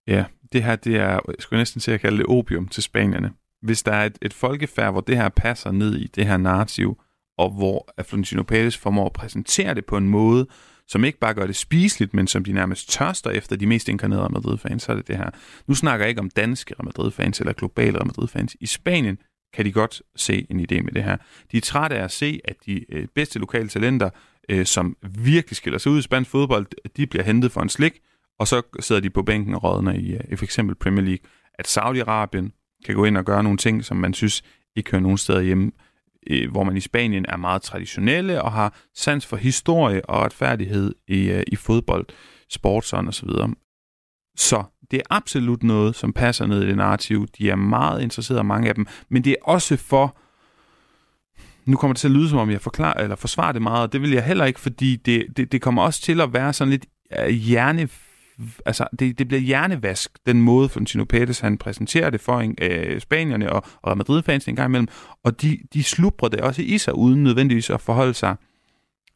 ja, 0.07 0.25
det 0.51 0.63
her 0.63 0.75
det 0.75 0.95
er, 0.95 1.19
jeg 1.27 1.36
skulle 1.39 1.60
næsten 1.60 1.81
til 1.81 1.91
at 1.91 2.01
kalde 2.01 2.17
det 2.17 2.25
opium 2.25 2.67
til 2.67 2.84
spanierne. 2.84 3.34
Hvis 3.62 3.84
der 3.84 3.91
er 3.91 4.05
et, 4.05 4.17
et 4.21 4.34
folkefærd, 4.34 4.91
hvor 4.91 5.01
det 5.01 5.17
her 5.17 5.29
passer 5.29 5.71
ned 5.71 5.95
i 5.95 6.07
det 6.07 6.25
her 6.25 6.38
narrativ, 6.38 7.01
og 7.38 7.49
hvor 7.49 7.93
Florentino 8.03 8.43
Pérez 8.51 8.79
formår 8.79 9.05
at 9.05 9.13
præsentere 9.13 9.73
det 9.73 9.86
på 9.86 9.97
en 9.97 10.10
måde, 10.10 10.47
som 10.88 11.03
ikke 11.03 11.19
bare 11.19 11.34
gør 11.34 11.45
det 11.45 11.55
spiseligt, 11.55 12.13
men 12.13 12.27
som 12.27 12.43
de 12.43 12.51
nærmest 12.51 12.89
tørster 12.89 13.29
efter 13.29 13.55
de 13.55 13.67
mest 13.67 13.89
inkarnerede 13.89 14.34
Madrid-fans, 14.34 14.84
så 14.84 14.91
er 14.91 14.95
det 14.95 15.07
det 15.07 15.17
her. 15.17 15.29
Nu 15.67 15.75
snakker 15.75 16.05
jeg 16.05 16.10
ikke 16.10 16.21
om 16.21 16.29
danske 16.29 16.75
Madrid-fans 16.84 17.39
eller 17.39 17.53
globale 17.53 17.99
Madrid-fans. 17.99 18.55
I 18.60 18.65
Spanien 18.65 19.17
kan 19.53 19.65
de 19.65 19.71
godt 19.71 20.01
se 20.15 20.47
en 20.49 20.59
idé 20.59 20.81
med 20.81 20.91
det 20.91 21.03
her. 21.03 21.17
De 21.51 21.57
er 21.57 21.61
trætte 21.61 21.95
af 21.95 22.03
at 22.03 22.11
se, 22.11 22.39
at 22.45 22.55
de 22.65 22.85
øh, 22.93 23.07
bedste 23.15 23.39
lokale 23.39 23.69
talenter, 23.69 24.09
øh, 24.49 24.65
som 24.65 24.97
virkelig 25.17 25.55
skiller 25.55 25.79
sig 25.79 25.91
ud 25.91 25.99
i 25.99 26.01
spansk 26.01 26.31
fodbold, 26.31 26.67
de 26.97 27.07
bliver 27.07 27.23
hentet 27.23 27.51
for 27.51 27.61
en 27.61 27.69
slik, 27.69 27.99
og 28.39 28.47
så 28.47 28.61
sidder 28.79 29.01
de 29.01 29.09
på 29.09 29.23
bænken 29.23 29.55
og 29.55 29.63
rådner 29.63 29.93
i, 29.93 30.11
øh, 30.11 30.19
i 30.31 30.35
for 30.35 30.45
eksempel 30.45 30.75
Premier 30.75 31.05
League. 31.05 31.25
At 31.53 31.77
Saudi-Arabien 31.77 32.49
kan 32.85 32.95
gå 32.95 33.05
ind 33.05 33.17
og 33.17 33.25
gøre 33.25 33.43
nogle 33.43 33.57
ting, 33.57 33.85
som 33.85 33.97
man 33.97 34.13
synes 34.13 34.43
ikke 34.75 34.91
hører 34.91 35.01
nogen 35.01 35.17
steder 35.17 35.41
hjemme, 35.41 35.71
øh, 36.29 36.51
hvor 36.51 36.63
man 36.63 36.77
i 36.77 36.79
Spanien 36.79 37.25
er 37.29 37.37
meget 37.37 37.61
traditionelle 37.61 38.41
og 38.41 38.51
har 38.51 38.79
sans 38.95 39.25
for 39.25 39.37
historie 39.37 40.05
og 40.05 40.21
retfærdighed 40.21 40.95
i, 41.07 41.29
øh, 41.29 41.43
i 41.47 41.55
fodbold, 41.55 42.05
sport 42.49 42.93
og 42.93 43.13
så 43.13 43.25
videre. 43.25 43.53
Så 44.37 44.63
det 44.91 44.97
er 44.97 45.15
absolut 45.15 45.63
noget, 45.63 45.95
som 45.95 46.13
passer 46.13 46.45
ned 46.45 46.63
i 46.63 46.67
det 46.67 46.77
narrativ. 46.77 47.27
De 47.38 47.49
er 47.49 47.56
meget 47.56 48.01
interesserede, 48.01 48.43
mange 48.43 48.69
af 48.69 48.75
dem, 48.75 48.88
men 49.10 49.23
det 49.23 49.32
er 49.32 49.36
også 49.43 49.77
for 49.77 50.17
nu 51.65 51.77
kommer 51.77 51.93
det 51.93 51.99
til 51.99 52.08
at 52.08 52.12
lyde, 52.12 52.30
som 52.30 52.39
om 52.39 52.51
jeg 52.51 52.62
forklarer, 52.62 53.04
eller 53.04 53.15
forsvarer 53.15 53.51
det 53.51 53.62
meget, 53.62 53.82
og 53.82 53.93
det 53.93 54.01
vil 54.01 54.12
jeg 54.12 54.23
heller 54.23 54.45
ikke, 54.45 54.60
fordi 54.60 54.95
det, 54.95 55.25
det, 55.38 55.51
det 55.51 55.62
kommer 55.62 55.84
også 55.84 56.01
til 56.01 56.21
at 56.21 56.34
være 56.34 56.54
sådan 56.54 56.71
lidt 56.71 56.86
øh, 57.19 57.27
hjerne 57.27 57.89
altså, 58.65 58.88
det, 58.99 59.19
det 59.19 59.27
bliver 59.27 59.41
hjernevask, 59.41 60.12
den 60.25 60.41
måde, 60.41 60.69
Florentino 60.69 61.06
Pérez 61.13 61.41
han 61.41 61.58
præsenterer 61.58 62.10
det 62.10 62.21
for 62.21 62.54
øh, 62.62 63.01
spanierne 63.01 63.51
og, 63.51 63.63
og 63.82 63.97
Madrid-fans 63.97 64.47
en 64.47 64.56
gang 64.56 64.69
imellem, 64.69 64.88
og 65.23 65.41
de, 65.41 65.58
de 65.73 65.84
slubrer 65.84 66.30
det 66.30 66.41
også 66.41 66.62
i 66.62 66.77
sig, 66.77 66.95
uden 66.95 67.23
nødvendigvis 67.23 67.69
at 67.69 67.82
forholde 67.82 68.13
sig 68.13 68.36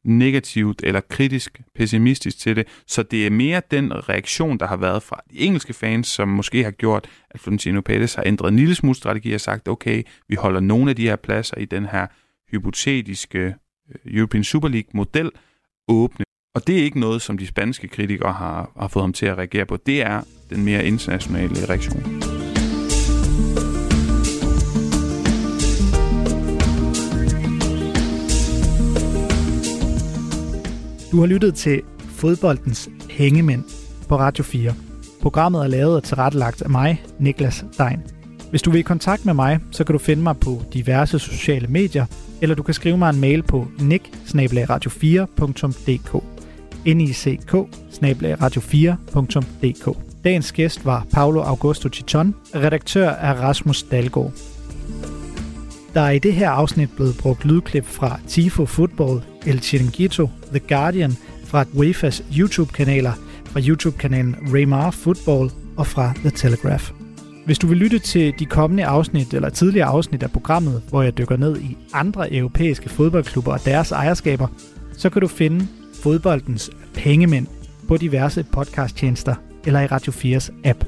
negativt 0.06 0.82
eller 0.84 1.02
kritisk, 1.10 1.62
pessimistisk 1.76 2.40
til 2.40 2.56
det. 2.56 2.68
Så 2.88 3.04
det 3.04 3.26
er 3.26 3.30
mere 3.30 3.62
den 3.72 4.10
reaktion, 4.10 4.58
der 4.58 4.68
har 4.68 4.78
været 4.78 5.04
fra 5.04 5.20
de 5.32 5.40
engelske 5.40 5.74
fans, 5.74 6.08
som 6.08 6.28
måske 6.28 6.64
har 6.64 6.72
gjort, 6.72 7.08
at 7.30 7.40
Florentino 7.40 7.82
Pérez 7.90 8.16
har 8.16 8.24
ændret 8.26 8.50
en 8.50 8.56
lille 8.56 8.76
smule 8.76 8.96
strategi 8.96 9.34
og 9.34 9.42
sagt, 9.42 9.68
okay, 9.68 10.04
vi 10.30 10.36
holder 10.36 10.60
nogle 10.60 10.90
af 10.90 10.96
de 10.96 11.08
her 11.08 11.16
pladser 11.16 11.58
i 11.58 11.66
den 11.66 11.86
her 11.86 12.08
hypotetiske 12.52 13.40
øh, 13.40 13.54
European 14.06 14.44
Super 14.44 14.68
League-model 14.68 15.32
åbne 15.88 16.26
og 16.56 16.68
det 16.68 16.80
er 16.80 16.84
ikke 16.84 17.00
noget, 17.00 17.22
som 17.22 17.38
de 17.38 17.48
spanske 17.48 17.88
kritikere 17.88 18.34
har, 18.34 18.72
har 18.80 18.88
fået 18.88 19.04
ham 19.04 19.14
til 19.14 19.26
at 19.26 19.38
reagere 19.38 19.66
på. 19.66 19.78
Det 19.78 20.02
er 20.02 20.22
den 20.50 20.66
mere 20.66 20.86
internationale 20.86 21.70
reaktion. 21.70 22.35
Du 31.12 31.20
har 31.20 31.26
lyttet 31.26 31.56
til 31.56 31.82
Fodboldens 32.00 32.90
Hængemænd 33.10 33.64
på 34.10 34.18
Radio 34.18 34.44
4. 34.44 34.74
Programmet 35.22 35.64
er 35.64 35.68
lavet 35.68 35.96
og 35.96 36.04
tilrettelagt 36.04 36.62
af 36.62 36.70
mig, 36.70 37.04
Niklas 37.20 37.66
Dein. 37.78 38.00
Hvis 38.50 38.62
du 38.62 38.72
vil 38.72 38.80
i 38.80 38.82
kontakt 38.82 39.26
med 39.26 39.34
mig, 39.34 39.60
så 39.72 39.84
kan 39.84 39.94
du 39.94 40.00
finde 40.00 40.24
mig 40.24 40.38
på 40.38 40.62
diverse 40.74 41.20
sociale 41.20 41.68
medier, 41.68 42.06
eller 42.42 42.56
du 42.56 42.64
kan 42.64 42.74
skrive 42.74 42.98
mig 42.98 43.10
en 43.10 43.20
mail 43.20 43.44
på 43.44 43.68
nick 43.80 44.12
4dk 44.26 45.30
nick 48.02 48.36
radio4.dk. 48.36 49.98
Dagens 50.24 50.52
gæst 50.52 50.86
var 50.86 51.06
Paolo 51.12 51.42
Augusto 51.42 51.90
Chichon, 51.90 52.36
redaktør 52.56 53.10
af 53.10 53.34
Rasmus 53.40 53.84
Dalgaard. 53.84 54.32
Der 55.96 56.02
er 56.02 56.12
i 56.12 56.20
det 56.20 56.34
her 56.34 56.50
afsnit 56.50 56.90
blevet 56.96 57.18
brugt 57.20 57.46
lydklip 57.46 57.86
fra 57.86 58.20
Tifo 58.28 58.66
Football, 58.66 59.22
El 59.46 59.62
Chiringuito, 59.62 60.30
The 60.50 60.60
Guardian, 60.60 61.12
fra 61.46 61.64
UEFA's 61.64 62.24
YouTube-kanaler, 62.38 63.12
fra 63.46 63.60
YouTube-kanalen 63.60 64.36
Raymar 64.54 64.92
Football 64.92 65.52
og 65.78 65.88
fra 65.88 66.14
The 66.16 66.30
Telegraph. 66.30 66.92
Hvis 67.46 67.60
du 67.60 67.68
vil 67.68 67.78
lytte 67.78 68.00
til 68.00 68.34
de 68.40 68.46
kommende 68.46 68.86
afsnit 68.86 69.34
eller 69.34 69.50
tidligere 69.50 69.88
afsnit 69.88 70.24
af 70.24 70.32
programmet, 70.32 70.84
hvor 70.90 71.02
jeg 71.02 71.18
dykker 71.18 71.38
ned 71.38 71.58
i 71.58 71.78
andre 71.94 72.34
europæiske 72.34 72.90
fodboldklubber 72.90 73.54
og 73.54 73.66
deres 73.66 73.92
ejerskaber, 73.92 74.48
så 74.98 75.10
kan 75.10 75.22
du 75.22 75.28
finde 75.28 75.68
fodboldens 76.04 76.72
pengemænd 76.94 77.48
på 77.88 77.98
diverse 77.98 78.46
podcasttjenester 78.52 79.36
eller 79.66 79.82
i 79.82 79.88
Radio 79.88 80.12
4's 80.12 80.50
app. 80.64 80.84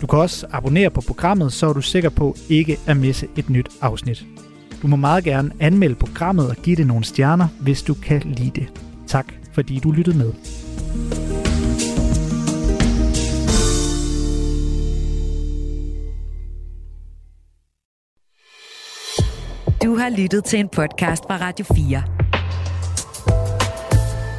Du 0.00 0.06
kan 0.06 0.18
også 0.18 0.46
abonnere 0.52 0.90
på 0.90 1.00
programmet, 1.06 1.52
så 1.52 1.68
er 1.68 1.72
du 1.72 1.80
sikker 1.80 2.10
på 2.10 2.36
ikke 2.48 2.78
at 2.86 2.96
misse 2.96 3.28
et 3.36 3.50
nyt 3.50 3.68
afsnit. 3.80 4.24
Du 4.82 4.86
må 4.86 4.96
meget 4.96 5.24
gerne 5.24 5.50
anmelde 5.60 5.94
programmet 5.94 6.50
og 6.50 6.56
give 6.56 6.76
det 6.76 6.86
nogle 6.86 7.04
stjerner, 7.04 7.48
hvis 7.60 7.82
du 7.82 7.94
kan 7.94 8.20
lide 8.20 8.60
det. 8.60 8.82
Tak 9.06 9.32
fordi 9.52 9.78
du 9.78 9.90
lyttede 9.90 10.18
med. 10.18 10.32
Du 19.82 19.96
har 19.96 20.16
lyttet 20.16 20.44
til 20.44 20.58
en 20.58 20.68
podcast 20.68 21.24
fra 21.24 21.36
Radio 21.36 21.64
4. 21.64 22.02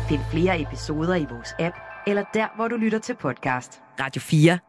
Find 0.10 0.22
flere 0.32 0.62
episoder 0.62 1.16
i 1.16 1.26
vores 1.32 1.50
app, 1.60 1.76
eller 2.08 2.24
der, 2.34 2.48
hvor 2.56 2.68
du 2.68 2.76
lytter 2.76 3.00
til 3.00 3.16
podcast. 3.22 3.80
Radio 4.00 4.22
4. 4.22 4.69